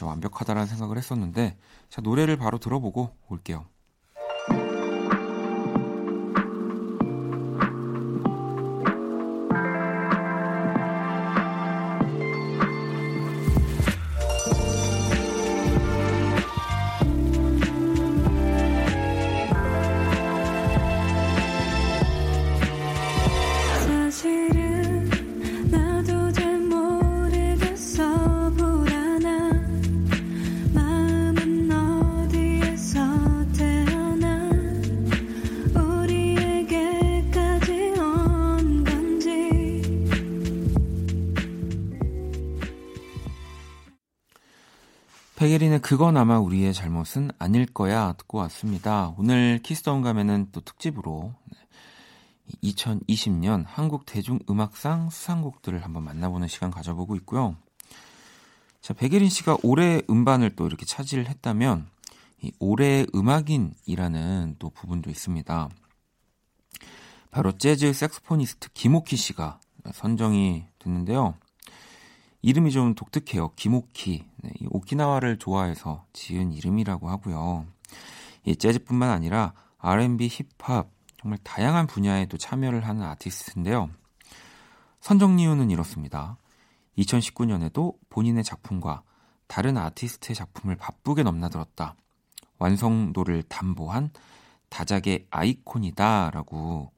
완벽하다라는 0.00 0.66
생각을 0.66 0.96
했었는데 0.96 1.56
자 1.88 2.00
노래를 2.00 2.36
바로 2.36 2.58
들어보고 2.58 3.14
올게요. 3.28 3.66
그건 45.98 46.16
아마 46.16 46.38
우리의 46.38 46.74
잘못은 46.74 47.32
아닐 47.40 47.66
거야 47.66 48.12
듣고 48.12 48.38
왔습니다. 48.38 49.12
오늘 49.18 49.58
키스 49.64 49.86
더 49.86 50.00
음감회는 50.02 50.46
또 50.52 50.60
특집으로 50.60 51.34
2020년 52.62 53.64
한국 53.66 54.06
대중음악상 54.06 55.10
수상곡들을 55.10 55.82
한번 55.82 56.04
만나보는 56.04 56.46
시간 56.46 56.70
가져보고 56.70 57.16
있고요. 57.16 57.56
자, 58.80 58.94
백예린 58.94 59.28
씨가 59.28 59.58
올해 59.64 60.00
음반을 60.08 60.54
또 60.54 60.68
이렇게 60.68 60.86
차지를 60.86 61.28
했다면 61.28 61.88
이 62.42 62.52
올해의 62.60 63.08
음악인이라는 63.12 64.54
또 64.60 64.70
부분도 64.70 65.10
있습니다. 65.10 65.68
바로 67.32 67.50
재즈 67.58 67.92
saxophonist 67.92 68.68
김오키 68.72 69.16
씨가 69.16 69.58
선정이 69.92 70.64
됐는데요. 70.78 71.34
이름이 72.42 72.70
좀 72.70 72.94
독특해요. 72.94 73.50
김오키. 73.56 74.24
네, 74.42 74.50
이 74.60 74.66
오키나와를 74.70 75.38
좋아해서 75.38 76.04
지은 76.12 76.52
이름이라고 76.52 77.08
하고요. 77.08 77.66
이 78.44 78.56
재즈뿐만 78.56 79.10
아니라 79.10 79.54
R&B, 79.78 80.28
힙합 80.28 80.90
정말 81.20 81.38
다양한 81.42 81.86
분야에 81.86 82.26
또 82.26 82.38
참여를 82.38 82.86
하는 82.86 83.02
아티스트인데요. 83.02 83.90
선정 85.00 85.38
이유는 85.38 85.70
이렇습니다. 85.70 86.36
2019년에도 86.98 87.96
본인의 88.08 88.44
작품과 88.44 89.02
다른 89.46 89.76
아티스트의 89.76 90.34
작품을 90.34 90.76
바쁘게 90.76 91.22
넘나들었다. 91.22 91.96
완성도를 92.58 93.44
담보한 93.44 94.10
다작의 94.68 95.26
아이콘이다라고 95.30 96.90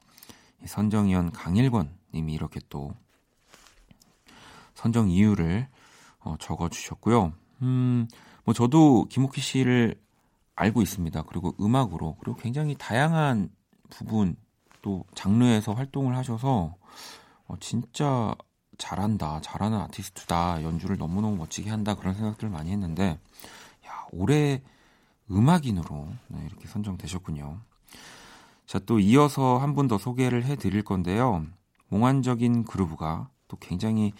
선정위원 0.65 1.31
강일권 1.31 1.95
님이 2.13 2.33
이렇게 2.33 2.59
또 2.69 2.93
선정 4.81 5.09
이유를 5.09 5.67
어, 6.19 6.35
적어 6.39 6.69
주셨고요. 6.69 7.33
음, 7.61 8.07
뭐 8.43 8.53
저도 8.53 9.05
김옥희 9.09 9.39
씨를 9.39 9.95
알고 10.55 10.81
있습니다. 10.81 11.21
그리고 11.23 11.55
음악으로 11.61 12.17
그리고 12.19 12.37
굉장히 12.37 12.75
다양한 12.77 13.49
부분 13.89 14.35
또 14.81 15.05
장르에서 15.13 15.73
활동을 15.73 16.17
하셔서 16.17 16.75
어, 17.47 17.55
진짜 17.59 18.33
잘한다, 18.79 19.41
잘하는 19.41 19.77
아티스트다, 19.81 20.63
연주를 20.63 20.97
너무너무 20.97 21.37
멋지게 21.37 21.69
한다 21.69 21.93
그런 21.93 22.15
생각들을 22.15 22.49
많이 22.49 22.71
했는데 22.71 23.19
야, 23.87 24.05
올해 24.11 24.63
음악인으로 25.29 26.07
네, 26.29 26.43
이렇게 26.47 26.67
선정되셨군요. 26.67 27.59
자, 28.65 28.79
또 28.79 28.99
이어서 28.99 29.57
한 29.59 29.75
분 29.75 29.87
더 29.87 29.97
소개를 29.99 30.43
해드릴 30.45 30.83
건데요. 30.83 31.45
몽환적인 31.89 32.63
그루브가 32.65 33.29
또 33.47 33.57
굉장히 33.57 34.13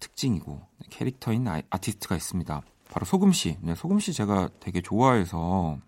특징이고 0.00 0.60
캐릭터인 0.90 1.46
아, 1.48 1.60
아티스트가 1.70 2.16
있습니다. 2.16 2.62
바로 2.90 3.04
소금 3.06 3.32
씨. 3.32 3.56
네, 3.60 3.74
소금 3.74 4.00
씨 4.00 4.12
제가 4.12 4.48
되게 4.60 4.80
좋아해서 4.80 5.78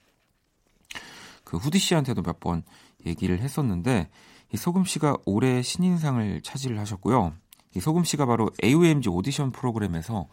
그 1.44 1.56
후디 1.56 1.78
씨한테도 1.78 2.22
몇 2.22 2.40
번 2.40 2.62
얘기를 3.06 3.40
했었는데 3.40 4.10
이 4.52 4.56
소금 4.56 4.84
씨가 4.84 5.16
올해 5.24 5.62
신인상을 5.62 6.42
차지를 6.42 6.78
하셨고요. 6.78 7.32
이 7.74 7.80
소금 7.80 8.04
씨가 8.04 8.26
바로 8.26 8.50
AOMG 8.62 9.08
오디션 9.08 9.52
프로그램에서 9.52 10.26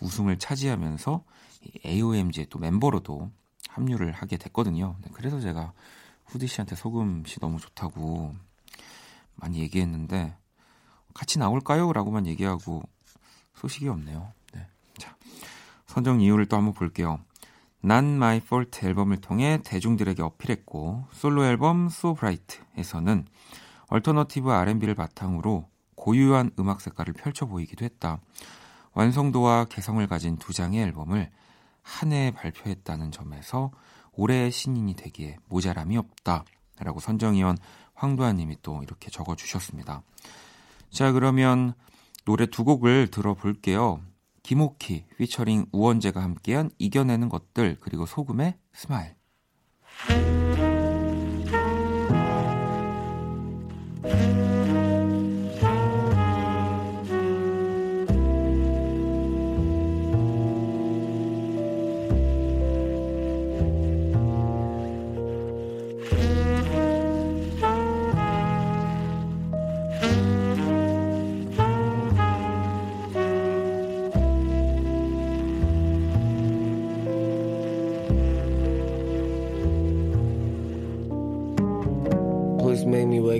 우승을 0.00 0.38
차지하면서 0.38 1.22
AOMG의 1.84 2.46
또 2.50 2.58
멤버로도 2.58 3.30
합류를 3.68 4.12
하게 4.12 4.36
됐거든요. 4.36 4.96
네, 5.02 5.10
그래서 5.12 5.40
제가 5.40 5.72
후디 6.26 6.46
씨한테 6.46 6.76
소금 6.76 7.24
씨 7.26 7.40
너무 7.40 7.58
좋다고 7.60 8.34
많이 9.36 9.58
얘기했는데 9.60 10.34
같이 11.14 11.38
나올까요? 11.38 11.92
라고만 11.92 12.26
얘기하고 12.26 12.82
소식이 13.58 13.88
없네요. 13.88 14.32
네. 14.54 14.66
자, 14.98 15.16
선정 15.86 16.20
이유를 16.20 16.46
또 16.46 16.56
한번 16.56 16.74
볼게요. 16.74 17.18
Not 17.80 18.18
My 18.18 18.40
Fault 18.40 18.84
앨범을 18.86 19.20
통해 19.20 19.60
대중들에게 19.64 20.22
어필했고 20.22 21.06
솔로 21.12 21.44
앨범 21.44 21.86
So 21.86 22.14
Bright에서는 22.14 23.26
alternative 23.88 24.50
R&B를 24.50 24.94
바탕으로 24.94 25.68
고유한 25.94 26.50
음악 26.58 26.80
색깔을 26.80 27.14
펼쳐 27.14 27.46
보이기도 27.46 27.84
했다. 27.84 28.20
완성도와 28.92 29.66
개성을 29.66 30.04
가진 30.06 30.36
두 30.38 30.52
장의 30.52 30.82
앨범을 30.82 31.30
한 31.82 32.12
해에 32.12 32.30
발표했다는 32.32 33.10
점에서 33.12 33.70
올해의 34.12 34.50
신인이 34.50 34.94
되기에 34.94 35.36
모자람이 35.48 35.96
없다. 35.96 36.44
라고 36.80 37.00
선정위원 37.00 37.56
황두하 37.94 38.32
님이 38.32 38.56
또 38.62 38.82
이렇게 38.82 39.10
적어 39.10 39.34
주셨습니다. 39.34 40.02
자, 40.90 41.12
그러면 41.12 41.74
노래 42.28 42.44
두 42.44 42.62
곡을 42.62 43.06
들어볼게요. 43.06 44.02
김옥희 44.42 45.06
피처링 45.16 45.64
우원재가 45.72 46.22
함께한 46.22 46.68
이겨내는 46.76 47.30
것들 47.30 47.78
그리고 47.80 48.04
소금의 48.04 48.58
Smile. 48.74 49.14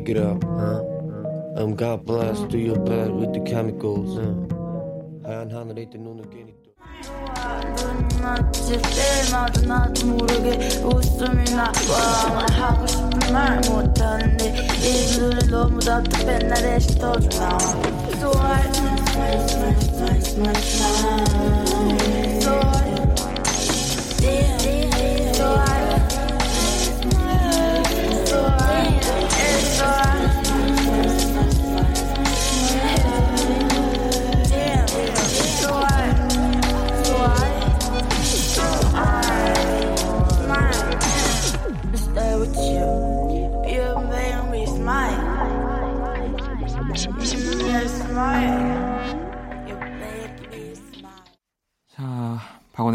Make 0.09 0.17
me 0.17 0.23
wake 0.23 0.43
it 0.43 0.43
up. 0.43 0.45
Huh? 0.45 1.63
Um, 1.63 1.75
God 1.75 2.05
bless. 2.05 2.41
Do 2.51 2.59
your 2.59 2.79
best 2.79 3.11
with 3.13 3.33
the 3.33 3.41
chemicals. 3.41 4.17
하얀 5.25 5.51
하늘에 5.51 5.83
있던 5.83 6.03
눈을 6.03 6.31
깨니 6.31 6.55
또. 6.65 6.73
마치 8.23 8.81
때마다 8.81 9.61
나도 9.63 10.07
모르게 10.07 10.81
웃음이 10.83 11.45
나와 11.55 12.35
말 12.35 12.51
하고 12.53 12.87
싶은 12.87 13.33
말 13.33 13.61
못하는데 13.69 14.67
입술이 14.77 15.51
너무 15.51 15.79
답답해 15.81 16.39
나 16.39 16.55
대신 16.55 16.99
더좀 16.99 17.29
나와 17.31 17.59
So 18.19 18.33
I 18.41 18.63
smile 18.73 19.49
smile 19.49 19.81
smile 19.81 20.21
smile 20.23 20.63
smile 20.63 21.27
So 22.41 22.53
I 22.59 22.97
damn 24.21 24.58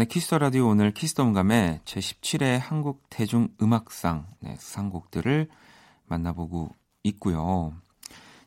박원의 0.04 0.08
키스 0.08 0.27
더 0.27 0.38
라디오 0.38 0.68
오늘 0.68 0.92
키스 0.92 1.18
더 1.18 1.33
음감회 1.33 1.80
제17회 1.84 2.58
한국 2.58 3.02
대중음악상 3.10 4.26
네, 4.40 4.56
수상곡들을 4.58 5.48
만나보고 6.06 6.70
있고요. 7.04 7.72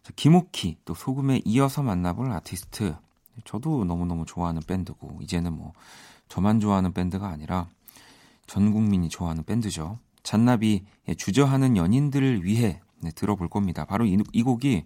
자, 0.04 0.14
김오키 0.16 0.78
또 0.86 0.94
소금에 0.94 1.42
이어서 1.46 1.84
만나볼 1.84 2.32
아티스트 2.32 2.96
저도 3.44 3.86
너무너무 3.86 4.26
좋아하는 4.26 4.62
밴드고 4.62 5.20
이제는 5.22 5.54
뭐 5.54 5.74
저만 6.28 6.60
좋아하는 6.60 6.94
밴드가 6.94 7.28
아니라 7.28 7.68
전 8.46 8.72
국민이 8.72 9.10
좋아하는 9.10 9.44
밴드죠. 9.44 10.00
잔나비의 10.24 11.16
주저하는 11.18 11.76
연인들을 11.76 12.44
위해 12.44 12.82
네, 13.02 13.12
들어볼 13.12 13.50
겁니다. 13.50 13.86
바로 13.86 14.06
이, 14.06 14.18
이 14.32 14.44
곡이 14.44 14.86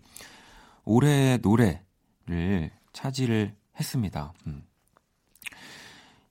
올해의 0.85 1.39
노래를 1.41 2.71
차지를 2.93 3.55
했습니다. 3.77 4.33
음. 4.47 4.63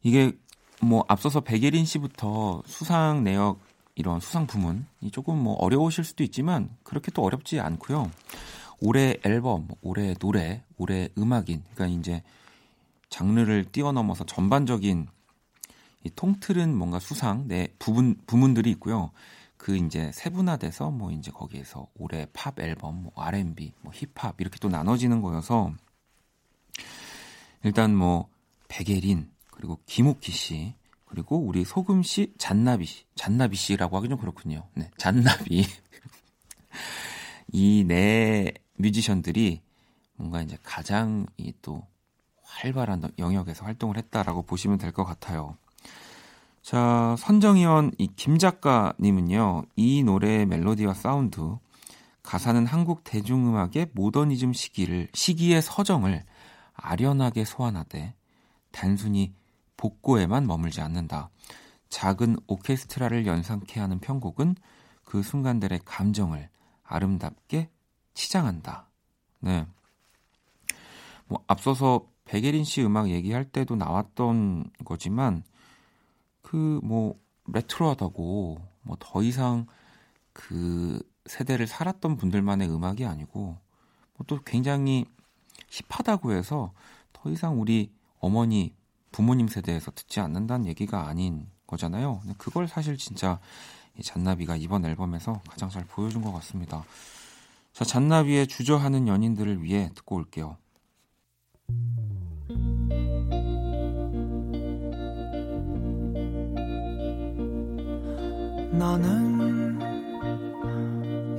이게 0.03 0.33
뭐 0.81 1.05
앞서서 1.09 1.41
백예린 1.41 1.85
씨부터 1.85 2.63
수상 2.67 3.23
내역 3.23 3.61
이런 3.95 4.21
수상 4.21 4.47
부문이 4.47 5.11
조금 5.13 5.37
뭐 5.37 5.55
어려우실 5.55 6.05
수도 6.05 6.25
있지만 6.25 6.71
그렇게 6.83 7.11
또 7.11 7.23
어렵지 7.23 7.61
않고요. 7.61 8.11
올해 8.81 9.17
앨범, 9.25 9.69
올해 9.83 10.15
노래, 10.15 10.65
올해 10.79 11.11
음악인 11.19 11.63
그러니까 11.75 11.99
이제 11.99 12.23
장르를 13.11 13.67
뛰어넘어서 13.67 14.25
전반적인 14.25 15.07
이 16.05 16.11
통틀은 16.17 16.75
뭔가 16.75 16.99
수상 16.99 17.47
내 17.47 17.69
부분 17.79 18.17
부문들이 18.27 18.71
있고요. 18.71 19.11
그 19.59 19.77
이제 19.77 20.11
세분화돼서 20.15 20.91
뭐 20.91 21.11
이제 21.11 21.31
거기에서 21.31 21.87
올해 21.99 22.27
팝 22.33 22.59
앨범, 22.59 23.03
뭐 23.03 23.13
R&B, 23.15 23.75
뭐 23.83 23.93
힙합 23.95 24.41
이렇게 24.41 24.59
또 24.59 24.71
나눠지는 24.71 25.21
거여서 25.21 25.75
일단 27.63 27.95
뭐 27.95 28.31
백예린 28.69 29.31
그리고 29.61 29.79
김오키 29.85 30.33
씨 30.33 30.75
그리고 31.05 31.37
우리 31.39 31.65
소금 31.65 32.03
씨, 32.03 32.33
잔나비 32.39 32.87
씨, 32.87 33.05
잔나비 33.15 33.57
씨라고 33.57 33.97
하기 33.99 34.09
좀 34.09 34.17
그렇군요. 34.19 34.67
네, 34.75 34.91
잔나비 34.97 35.67
이 37.53 37.85
네 37.87 38.53
뮤지션들이 38.79 39.61
뭔가 40.17 40.41
이제 40.41 40.57
가장 40.63 41.27
이 41.37 41.53
또 41.63 41.87
활발한 42.43 43.03
영역에서 43.19 43.65
활동을 43.65 43.97
했다라고 43.99 44.43
보시면 44.43 44.79
될 44.79 44.93
것 44.93 45.05
같아요. 45.05 45.57
자, 46.63 47.15
선정위원 47.19 47.93
이 47.99 48.09
김 48.17 48.39
작가님은요, 48.39 49.65
이 49.77 50.03
노래의 50.03 50.47
멜로디와 50.47 50.95
사운드, 50.95 51.57
가사는 52.23 52.67
한국 52.67 53.03
대중음악의 53.05 53.91
모더니즘 53.93 54.53
시기를, 54.53 55.09
시기의 55.15 55.63
서정을 55.63 56.25
아련하게 56.75 57.45
소환하되, 57.45 58.15
단순히 58.73 59.33
복고에만 59.81 60.47
머물지 60.47 60.83
않는다. 60.83 61.31
작은 61.89 62.37
오케스트라를 62.47 63.27
연상케 63.27 63.81
하는 63.81 63.99
편곡은 63.99 64.57
그 65.05 65.23
순간들의 65.23 65.81
감정을 65.87 66.51
아름답게 66.83 67.71
치장한다. 68.13 68.91
네. 69.41 69.67
뭐, 71.27 71.43
앞서서 71.47 72.07
백예린 72.27 72.65
씨 72.65 72.83
음악 72.83 73.09
얘기할 73.09 73.45
때도 73.47 73.75
나왔던 73.77 74.71
거지만, 74.85 75.43
그 76.43 76.81
뭐 76.83 77.19
레트로하다고 77.47 78.59
뭐 78.83 78.97
더 78.99 79.23
이상 79.23 79.67
그 80.33 81.01
세대를 81.27 81.67
살았던 81.67 82.17
분들만의 82.17 82.69
음악이 82.69 83.05
아니고 83.07 83.41
뭐 83.41 84.27
또 84.27 84.39
굉장히 84.45 85.07
힙하다고 85.71 86.33
해서 86.33 86.73
더 87.13 87.31
이상 87.31 87.61
우리 87.61 87.93
어머니 88.19 88.75
부모님 89.13 89.49
세대에서 89.49 89.91
듣지 89.93 90.21
않는다는 90.21 90.67
얘기가 90.67 91.07
아닌 91.09 91.49
거잖아요. 91.67 92.21
그걸 92.39 92.69
사실 92.69 92.97
진짜 92.97 93.39
이 93.99 94.03
잔나비가 94.03 94.57
이번 94.57 94.85
앨범에서 94.85 95.41
가장 95.49 95.69
잘 95.69 95.85
보여준 95.85 96.23
것 96.23 96.33
같습니다. 96.33 96.85
자, 97.73 97.85
잔나비의 97.85 98.47
주저하는 98.49 99.09
연인들을 99.09 99.63
위해 99.63 99.91
듣고 99.95 100.17
올게요. 100.17 100.57
나는 108.73 109.79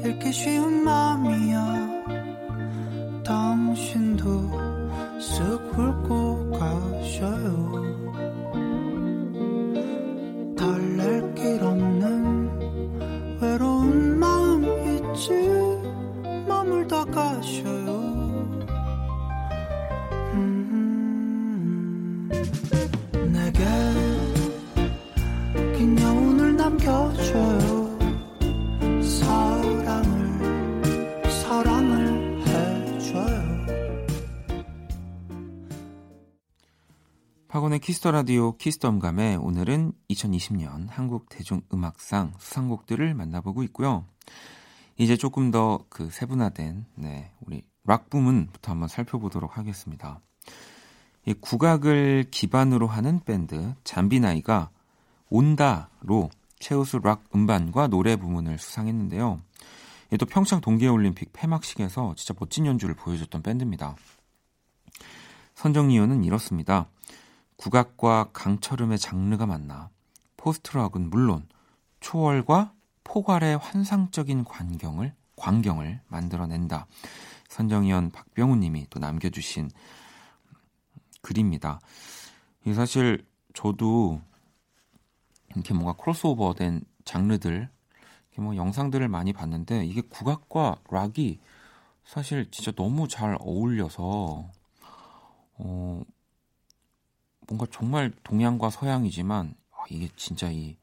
읽기 0.06 0.32
쉬운 0.32 0.84
마음이야 0.84 1.64
당신도 3.24 4.71
쓱 5.22 5.38
훑고 5.74 6.50
가셔요 6.58 8.01
키스 37.92 38.04
더 38.04 38.12
라디오 38.12 38.56
키스 38.56 38.79
더 38.79 38.93
음감회 38.93 39.36
오늘은 39.36 39.92
2020년 40.10 40.88
한국 40.88 41.28
대중음악상 41.28 42.36
수상곡들을 42.40 43.14
만나보고 43.14 43.64
있고요. 43.64 44.06
이제 44.96 45.18
조금 45.18 45.52
더 45.52 45.84
그 45.90 46.10
세분화된 46.10 46.86
네, 46.96 47.34
우리 47.42 47.66
락 47.84 48.10
부문부터 48.10 48.72
한번 48.72 48.88
살펴보도록 48.88 49.58
하겠습니다. 49.58 50.22
이 51.26 51.34
국악을 51.34 52.28
기반으로 52.32 52.88
하는 52.88 53.20
밴드 53.26 53.74
잠비나이가 53.84 54.70
온다로 55.30 56.30
최우수 56.60 57.02
락 57.04 57.26
음반과 57.36 57.88
노래 57.88 58.16
부문을 58.16 58.58
수상했는데요. 58.58 59.42
또 60.18 60.26
평창 60.28 60.62
동계올림픽 60.62 61.34
폐막식에서 61.34 62.14
진짜 62.16 62.34
멋진 62.40 62.66
연주를 62.68 62.96
보여줬던 62.96 63.42
밴드입니다. 63.42 63.98
선정 65.56 65.92
이유는 65.92 66.24
이렇습니다. 66.24 66.88
국악과 67.62 68.32
강철음의 68.34 68.98
장르가 68.98 69.46
만나 69.46 69.92
포스트락은 70.36 71.12
물론 71.12 71.48
초월과 72.00 72.74
포괄의 73.04 73.56
환상적인 73.60 74.46
광경을 74.46 75.14
광경을 75.36 76.02
만들어낸다. 76.08 76.88
선정이연 77.50 78.10
박병우님이 78.14 78.88
또 78.90 78.98
남겨주신 78.98 79.70
글입니다. 81.22 81.80
이 82.66 82.74
사실 82.74 83.28
저도 83.54 84.20
이렇게 85.54 85.76
뭔가 85.76 85.94
크로스오버된 85.94 86.82
장르들, 87.06 87.70
이렇게 88.30 88.42
뭐 88.42 88.56
영상들을 88.56 89.08
많이 89.08 89.34
봤는데 89.34 89.86
이게 89.86 90.02
국악과 90.02 90.78
락이 90.90 91.40
사실 92.06 92.50
진짜 92.50 92.72
너무 92.72 93.08
잘 93.08 93.38
어울려서 93.40 94.50
어 95.58 96.02
뭔가 97.52 97.66
정말 97.70 98.14
동양과 98.24 98.70
서양이지만 98.70 99.54
아, 99.72 99.84
이게 99.90 100.08
진짜 100.16 100.50
이 100.50 100.78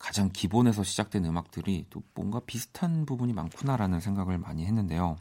가장 0.00 0.30
기본에서 0.32 0.82
시작된 0.82 1.24
음악들이 1.24 1.86
또 1.90 2.02
뭔가 2.14 2.40
비슷한 2.40 3.06
부분이 3.06 3.32
많구나라는 3.32 4.00
생각을 4.00 4.36
많이 4.38 4.66
했는데요. 4.66 5.16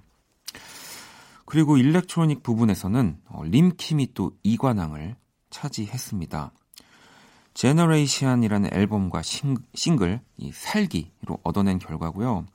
그리고 1.45 1.77
electronic 1.77 2.41
부분에서는 2.41 3.21
어, 3.27 3.43
림킴이 3.43 4.15
또 4.15 4.35
이관왕을 4.41 5.15
차지했습니다. 5.51 6.51
GENERASIAN이라는 7.53 8.73
앨범과 8.73 9.21
싱, 9.21 9.55
싱글 9.75 10.19
이 10.37 10.51
살기로 10.51 11.39
얻어낸 11.43 11.77
결과고요. 11.77 12.45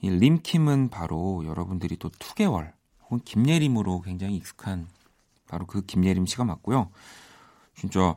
이 0.00 0.10
림킴은 0.10 0.90
바로 0.90 1.44
여러분들이 1.44 1.96
또 1.96 2.08
2개월 2.08 2.72
혹은 3.02 3.18
김예림으로 3.24 4.02
굉장히 4.02 4.36
익숙한 4.36 4.86
바로 5.48 5.66
그 5.66 5.84
김예림 5.84 6.26
씨가 6.26 6.44
맞고요. 6.44 6.90
진짜 7.78 8.16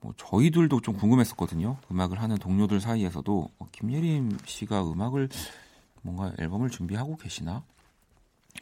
뭐 0.00 0.12
저희들도 0.16 0.80
좀 0.80 0.96
궁금했었거든요. 0.96 1.78
음악을 1.90 2.20
하는 2.20 2.36
동료들 2.36 2.80
사이에서도 2.80 3.50
어, 3.58 3.66
김예림 3.72 4.36
씨가 4.44 4.90
음악을 4.90 5.30
뭔가 6.02 6.32
앨범을 6.38 6.68
준비하고 6.68 7.16
계시나? 7.16 7.62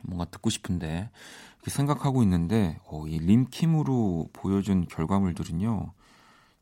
뭔가 0.03 0.25
듣고 0.27 0.51
싶은데 0.51 1.11
생각하고 1.67 2.23
있는데 2.23 2.79
어, 2.85 3.07
이 3.09 3.19
림킴으로 3.19 4.29
보여준 4.33 4.87
결과물들은요. 4.87 5.93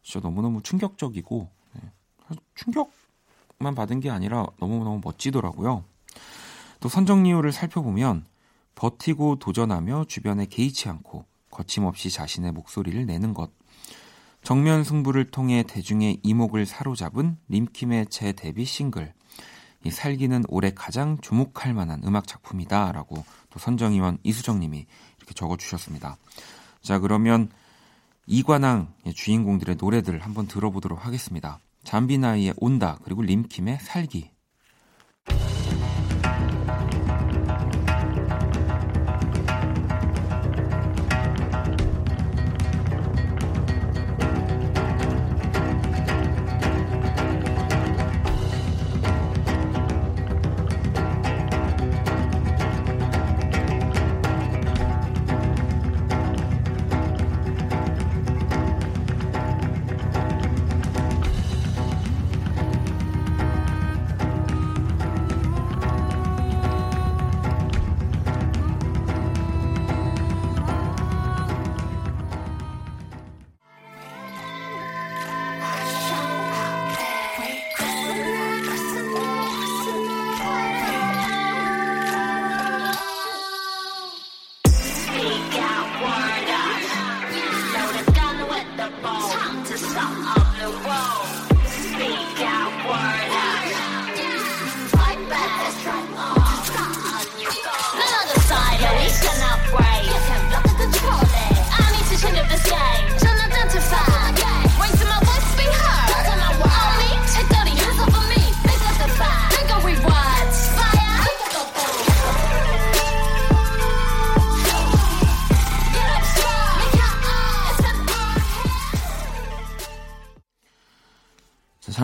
진짜 0.02 0.26
너무너무 0.26 0.62
충격적이고 0.62 1.50
네. 1.74 1.82
충격만 2.54 3.74
받은 3.74 4.00
게 4.00 4.08
아니라 4.08 4.46
너무너무 4.58 5.00
멋지더라고요. 5.04 5.84
또 6.80 6.88
선정리호를 6.88 7.52
살펴보면 7.52 8.24
버티고 8.76 9.40
도전하며 9.40 10.06
주변에 10.06 10.46
개의치 10.46 10.88
않고 10.88 11.26
거침없이 11.58 12.08
자신의 12.08 12.52
목소리를 12.52 13.04
내는 13.04 13.34
것. 13.34 13.50
정면 14.42 14.84
승부를 14.84 15.32
통해 15.32 15.64
대중의 15.66 16.20
이목을 16.22 16.66
사로잡은 16.66 17.36
림킴의 17.48 18.06
제 18.10 18.32
데뷔 18.32 18.64
싱글. 18.64 19.12
이 19.84 19.90
살기는 19.90 20.44
올해 20.48 20.70
가장 20.70 21.18
주목할 21.20 21.74
만한 21.74 22.00
음악 22.04 22.28
작품이다라고 22.28 23.24
또 23.50 23.58
선정위원 23.58 24.18
이수정님이 24.22 24.86
이렇게 25.18 25.34
적어주셨습니다. 25.34 26.16
자 26.80 26.98
그러면 27.00 27.50
이관왕 28.26 28.94
주인공들의 29.14 29.76
노래들 29.80 30.20
한번 30.20 30.46
들어보도록 30.46 31.04
하겠습니다. 31.04 31.60
잠비나이의 31.82 32.54
온다 32.58 32.98
그리고 33.02 33.22
림킴의 33.22 33.78
살기 33.80 34.30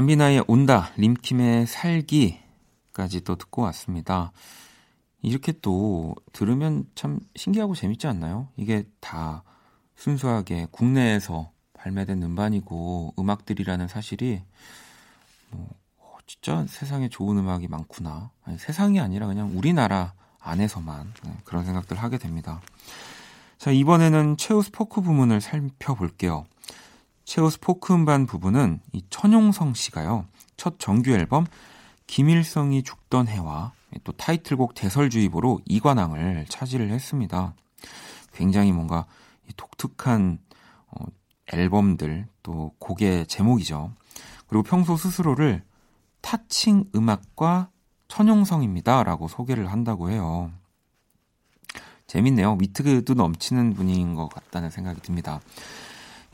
잠비나의 0.04 0.44
온다, 0.48 0.90
림킴의 0.96 1.66
살기까지 1.66 3.22
또 3.24 3.36
듣고 3.36 3.62
왔습니다. 3.62 4.32
이렇게 5.22 5.52
또 5.62 6.14
들으면 6.34 6.84
참 6.94 7.20
신기하고 7.36 7.74
재밌지 7.74 8.06
않나요? 8.06 8.48
이게 8.58 8.84
다 9.00 9.44
순수하게 9.96 10.66
국내에서 10.70 11.50
발매된 11.72 12.22
음반이고 12.22 13.14
음악들이라는 13.18 13.88
사실이 13.88 14.42
뭐 15.50 15.68
어, 15.96 16.16
진짜 16.26 16.66
세상에 16.68 17.08
좋은 17.08 17.38
음악이 17.38 17.68
많구나. 17.68 18.30
아니, 18.44 18.58
세상이 18.58 19.00
아니라 19.00 19.26
그냥 19.26 19.56
우리나라 19.56 20.12
안에서만 20.38 21.14
네, 21.24 21.38
그런 21.44 21.64
생각들 21.64 21.96
하게 21.96 22.18
됩니다. 22.18 22.60
자, 23.56 23.70
이번에는 23.70 24.36
최우 24.36 24.60
스포크 24.60 25.00
부문을 25.00 25.40
살펴볼게요. 25.40 26.44
체오스 27.24 27.60
포크 27.60 27.92
음반 27.94 28.26
부분은 28.26 28.80
이 28.92 29.02
천용성 29.10 29.74
씨가요. 29.74 30.26
첫 30.56 30.78
정규 30.78 31.10
앨범 31.12 31.46
김일성이 32.06 32.82
죽던 32.82 33.28
해와 33.28 33.72
또 34.02 34.12
타이틀곡 34.12 34.74
대설주의보로 34.74 35.60
이관왕을 35.66 36.46
차지를 36.48 36.90
했습니다. 36.90 37.54
굉장히 38.32 38.72
뭔가 38.72 39.06
독특한 39.56 40.38
어, 40.88 41.04
앨범들 41.52 42.26
또 42.42 42.72
곡의 42.78 43.26
제목이죠. 43.26 43.92
그리고 44.46 44.62
평소 44.62 44.96
스스로를 44.96 45.62
타칭 46.20 46.84
음악과 46.94 47.70
천용성입니다라고 48.08 49.28
소개를 49.28 49.70
한다고 49.70 50.10
해요. 50.10 50.50
재밌네요. 52.06 52.58
위트도 52.60 53.14
넘치는 53.14 53.74
분인 53.74 54.14
것 54.14 54.28
같다는 54.28 54.70
생각이 54.70 55.00
듭니다. 55.00 55.40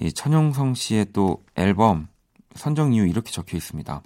이 0.01 0.13
천용성 0.13 0.75
씨의 0.75 1.13
또 1.13 1.45
앨범 1.57 2.09
선정 2.55 2.93
이유 2.93 3.07
이렇게 3.07 3.31
적혀 3.31 3.57
있습니다. 3.57 4.03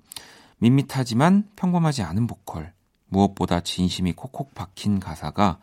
밋밋하지만 0.58 1.48
평범하지 1.56 2.02
않은 2.02 2.26
보컬, 2.26 2.72
무엇보다 3.08 3.60
진심이 3.60 4.12
콕콕 4.12 4.54
박힌 4.54 4.98
가사가 4.98 5.58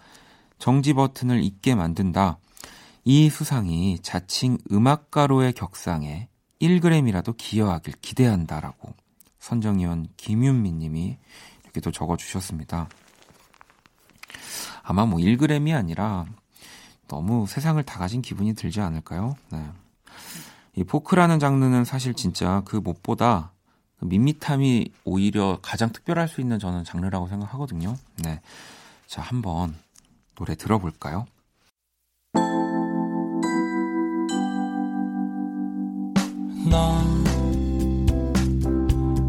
정지 0.58 0.94
버튼을 0.94 1.44
잊게 1.44 1.76
만든다. 1.76 2.38
이 3.04 3.30
수상이 3.30 4.00
자칭 4.00 4.58
음악가로의 4.72 5.54
격상에 5.54 6.30
1g이라도 6.62 7.36
기여하길 7.36 7.96
기대한다라고 8.02 8.94
선정위원 9.40 10.08
김윤미 10.18 10.72
님이 10.74 11.18
이렇게 11.64 11.82
또 11.82 11.92
적어주셨습니다. 11.92 12.88
아마 14.84 15.06
뭐 15.06 15.20
1g이 15.20 15.76
아니라 15.76 16.26
너무 17.08 17.48
세상을 17.48 17.82
다 17.84 17.98
가진 17.98 18.22
기분이 18.22 18.54
들지 18.54 18.82
않을까요? 18.82 19.36
네. 19.50 19.68
이 20.76 20.84
포크라는 20.84 21.40
장르는 21.40 21.86
사실 21.86 22.14
진짜 22.14 22.62
그 22.66 22.78
무엇보다 22.78 23.52
밋밋함이 24.00 24.92
오히려 25.04 25.60
가장 25.62 25.92
특별할 25.92 26.28
수 26.28 26.42
있는 26.42 26.60
저는 26.60 26.84
장르라고 26.84 27.28
생각하거든요. 27.28 27.96
네. 28.24 28.42
자, 29.08 29.22
한번 29.22 29.76
노래 30.36 30.56
들어볼까요? 30.56 31.26
나 36.70 37.04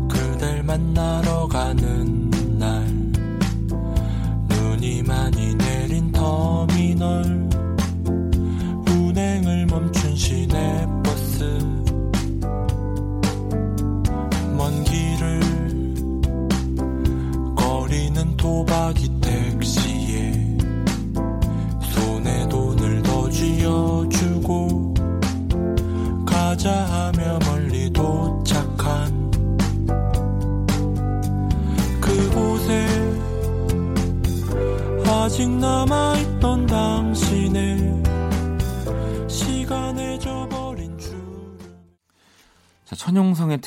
그댈 0.08 0.62
만나러 0.62 1.48
가는 1.48 2.31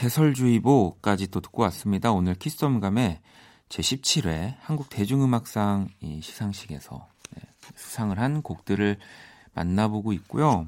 천용성의 0.06 0.10
대설주의보까지 0.10 1.28
또 1.28 1.41
듣고 1.41 1.64
왔습니다. 1.64 2.12
오늘 2.12 2.36
Kiss 2.36 2.58
the 2.58 2.75
음감의 2.75 3.19
제17회 3.70 4.56
한국 4.60 4.89
대중음악상 4.89 5.89
이 6.01 6.22
시상식에서 6.22 7.08
네, 7.36 7.41
수상을 7.76 8.18
한 8.18 8.41
곡들을 8.41 8.97
만나보고 9.53 10.14
있고요. 10.14 10.68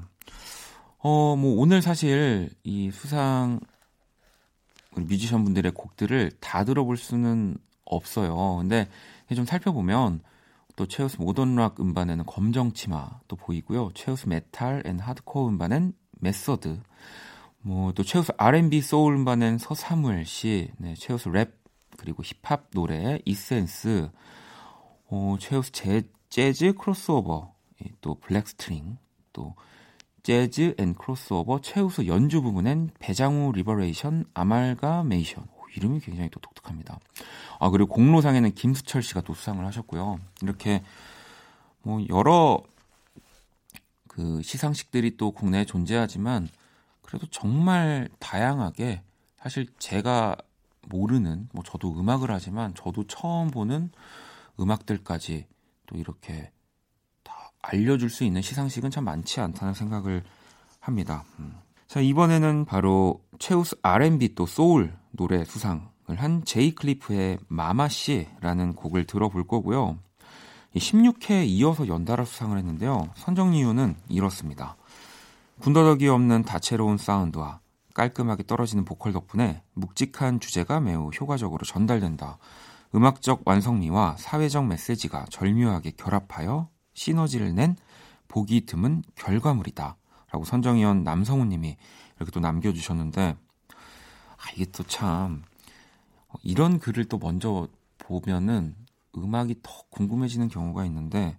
어, 0.98 1.36
뭐 1.36 1.60
오늘 1.60 1.82
사실 1.82 2.50
이 2.64 2.90
수상 2.90 3.60
뮤지션 4.96 5.44
분들의 5.44 5.70
곡들을 5.72 6.32
다 6.40 6.64
들어볼 6.64 6.96
수는 6.96 7.56
없어요. 7.84 8.56
근데 8.58 8.88
좀 9.34 9.46
살펴보면 9.46 10.20
또 10.76 10.86
최우수 10.86 11.22
모던 11.22 11.54
락 11.54 11.80
음반에는 11.80 12.24
검정 12.26 12.72
치마 12.72 13.08
또 13.28 13.36
보이고요. 13.36 13.90
최우수 13.94 14.28
metal 14.28 14.82
and 14.86 14.98
hardcore 14.98 15.48
음반엔 15.48 15.92
Method 16.20 16.80
뭐 17.68 17.92
또 17.92 18.02
최우수 18.02 18.32
R&B 18.38 18.80
소울 18.80 19.14
음반엔 19.16 19.58
서사무엘 19.58 20.24
씨, 20.24 20.70
네, 20.78 20.94
최우수 20.94 21.28
랩 21.28 21.52
그리고 21.98 22.22
힙합 22.22 22.70
노래 22.70 23.18
이센스, 23.26 24.08
어, 25.10 25.36
최우수 25.38 25.72
제, 25.72 26.08
재즈 26.30 26.74
크로스오버, 26.74 27.52
예, 27.84 27.90
또 28.00 28.14
블랙스트링, 28.20 28.96
또 29.34 29.54
재즈 30.22 30.76
and 30.78 30.94
크로스오버 30.94 31.60
최우수 31.60 32.06
연주 32.06 32.40
부분엔 32.40 32.90
배장은 33.00 33.52
Liberation 33.52 34.24
Amalgamation 34.32 35.44
오, 35.44 35.68
이름이 35.76 36.00
굉장히 36.00 36.30
또 36.30 36.40
독특합니다. 36.40 36.98
아 37.58 37.68
그리고 37.68 37.92
공로상에는 37.94 38.54
김수철 38.54 39.02
씨가 39.02 39.20
또 39.20 39.34
수상을 39.34 39.62
하셨고요. 39.66 40.18
이렇게 40.40 40.82
뭐 41.82 42.02
여러 42.08 42.62
그 44.06 44.40
시상식들이 44.42 45.18
또 45.18 45.32
국내에 45.32 45.66
존재하지만 45.66 46.48
그래도 47.08 47.26
정말 47.30 48.10
다양하게 48.18 49.00
사실 49.38 49.66
제가 49.78 50.36
모르는 50.88 51.48
뭐 51.54 51.64
저도 51.64 51.98
음악을 51.98 52.30
하지만 52.30 52.74
저도 52.74 53.06
처음 53.06 53.50
보는 53.50 53.90
음악들까지 54.60 55.46
또 55.86 55.96
이렇게 55.96 56.52
다 57.22 57.50
알려줄 57.62 58.10
수 58.10 58.24
있는 58.24 58.42
시상식은 58.42 58.90
참 58.90 59.04
많지 59.04 59.40
않다는 59.40 59.72
생각을 59.72 60.22
합니다. 60.80 61.24
음. 61.38 61.56
자 61.86 62.00
이번에는 62.00 62.66
바로 62.66 63.24
최우수 63.38 63.76
R&B 63.80 64.34
또 64.34 64.44
소울 64.44 64.94
노래 65.10 65.46
수상을 65.46 65.80
한 66.08 66.44
제이 66.44 66.74
클리프의 66.74 67.38
마마씨라는 67.48 68.74
곡을 68.74 69.06
들어볼 69.06 69.46
거고요. 69.46 69.98
16회 70.76 71.46
이어서 71.46 71.88
연달아 71.88 72.26
수상을 72.26 72.58
했는데요. 72.58 73.08
선정 73.14 73.54
이유는 73.54 73.96
이렇습니다. 74.10 74.76
군더더기 75.60 76.08
없는 76.08 76.44
다채로운 76.44 76.98
사운드와 76.98 77.60
깔끔하게 77.94 78.44
떨어지는 78.44 78.84
보컬 78.84 79.12
덕분에 79.12 79.62
묵직한 79.74 80.38
주제가 80.38 80.78
매우 80.80 81.10
효과적으로 81.10 81.64
전달된다. 81.64 82.38
음악적 82.94 83.42
완성미와 83.44 84.16
사회적 84.18 84.66
메시지가 84.66 85.26
절묘하게 85.30 85.92
결합하여 85.96 86.68
시너지를 86.94 87.54
낸 87.54 87.76
보기 88.28 88.66
드문 88.66 89.02
결과물이다. 89.16 89.96
라고 90.30 90.44
선정위원 90.44 91.04
남성훈 91.04 91.48
님이 91.48 91.76
이렇게 92.16 92.30
또 92.30 92.40
남겨주셨는데, 92.40 93.36
아, 93.68 94.50
이게 94.54 94.66
또 94.66 94.84
참, 94.84 95.42
이런 96.42 96.78
글을 96.78 97.06
또 97.06 97.18
먼저 97.18 97.66
보면은 97.98 98.76
음악이 99.16 99.56
더 99.62 99.72
궁금해지는 99.90 100.48
경우가 100.48 100.84
있는데, 100.84 101.38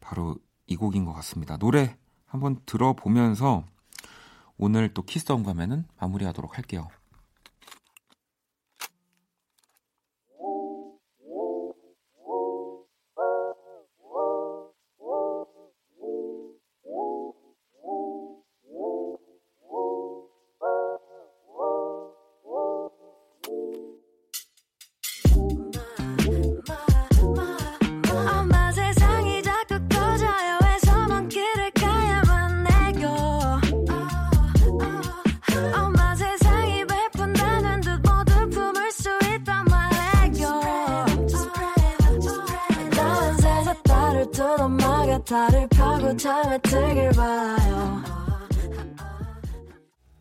바로 0.00 0.36
이 0.66 0.76
곡인 0.76 1.04
것 1.04 1.12
같습니다. 1.12 1.56
노래 1.56 1.96
한번 2.34 2.58
들어보면서 2.66 3.64
오늘 4.58 4.92
또 4.92 5.02
키스덤 5.02 5.44
가면은 5.44 5.84
마무리하도록 6.00 6.56
할게요. 6.58 6.88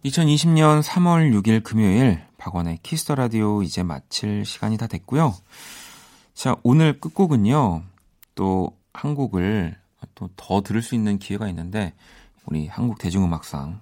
2020년 0.05 0.81
3월 0.83 1.31
6일 1.41 1.63
금요일 1.63 2.21
박원의 2.37 2.79
Kiss 2.83 3.02
the 3.02 3.15
Radio 3.15 3.63
이제 3.63 3.83
마칠 3.83 4.45
시간이 4.45 4.77
다 4.77 4.87
됐고요. 4.87 5.33
자, 6.33 6.55
오늘 6.63 6.99
끝곡은요. 6.99 7.83
또 8.35 8.73
한 8.93 9.15
곡을 9.15 9.75
또 10.15 10.29
더 10.35 10.61
들을 10.61 10.81
수 10.83 10.93
있는 10.95 11.17
기회가 11.17 11.47
있는데 11.49 11.93
우리 12.45 12.67
한국 12.67 12.99
대중음악상 12.99 13.79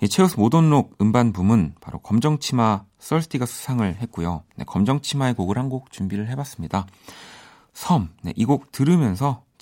이 0.00 0.08
최우수 0.08 0.40
모던록 0.40 0.96
음반 1.00 1.32
부문 1.32 1.74
바로 1.80 1.98
검정치마 1.98 2.84
THIRSTY가 2.98 3.44
수상을 3.46 3.96
했고요. 3.96 4.42
네, 4.56 4.64
검정치마의 4.64 5.34
곡을 5.34 5.58
한 5.58 5.68
곡 5.68 5.90
준비를 5.92 6.28
해봤습니다. 6.30 6.86
섬, 7.74 8.08
네, 8.22 8.32
이 8.36 8.44
곡 8.46 8.72
들으면서 8.72 9.44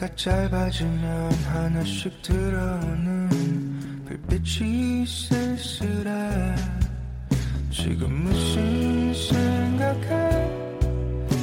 해가 0.00 0.16
짧아지면 0.16 1.30
하나씩 1.44 2.22
들어오는 2.22 3.28
불빛이 4.06 5.04
쓸쓸해 5.06 6.56
지금 7.70 8.10
무슨 8.10 9.12
생각해 9.12 10.48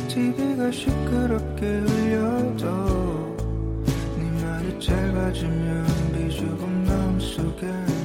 TV가 0.08 0.72
시끄럽게 0.72 1.68
울려도 1.68 3.38
네 4.18 4.43
말이 4.43 4.80
짧아지면 4.80 5.86
비좁은 6.14 6.86
마음속에 6.86 7.97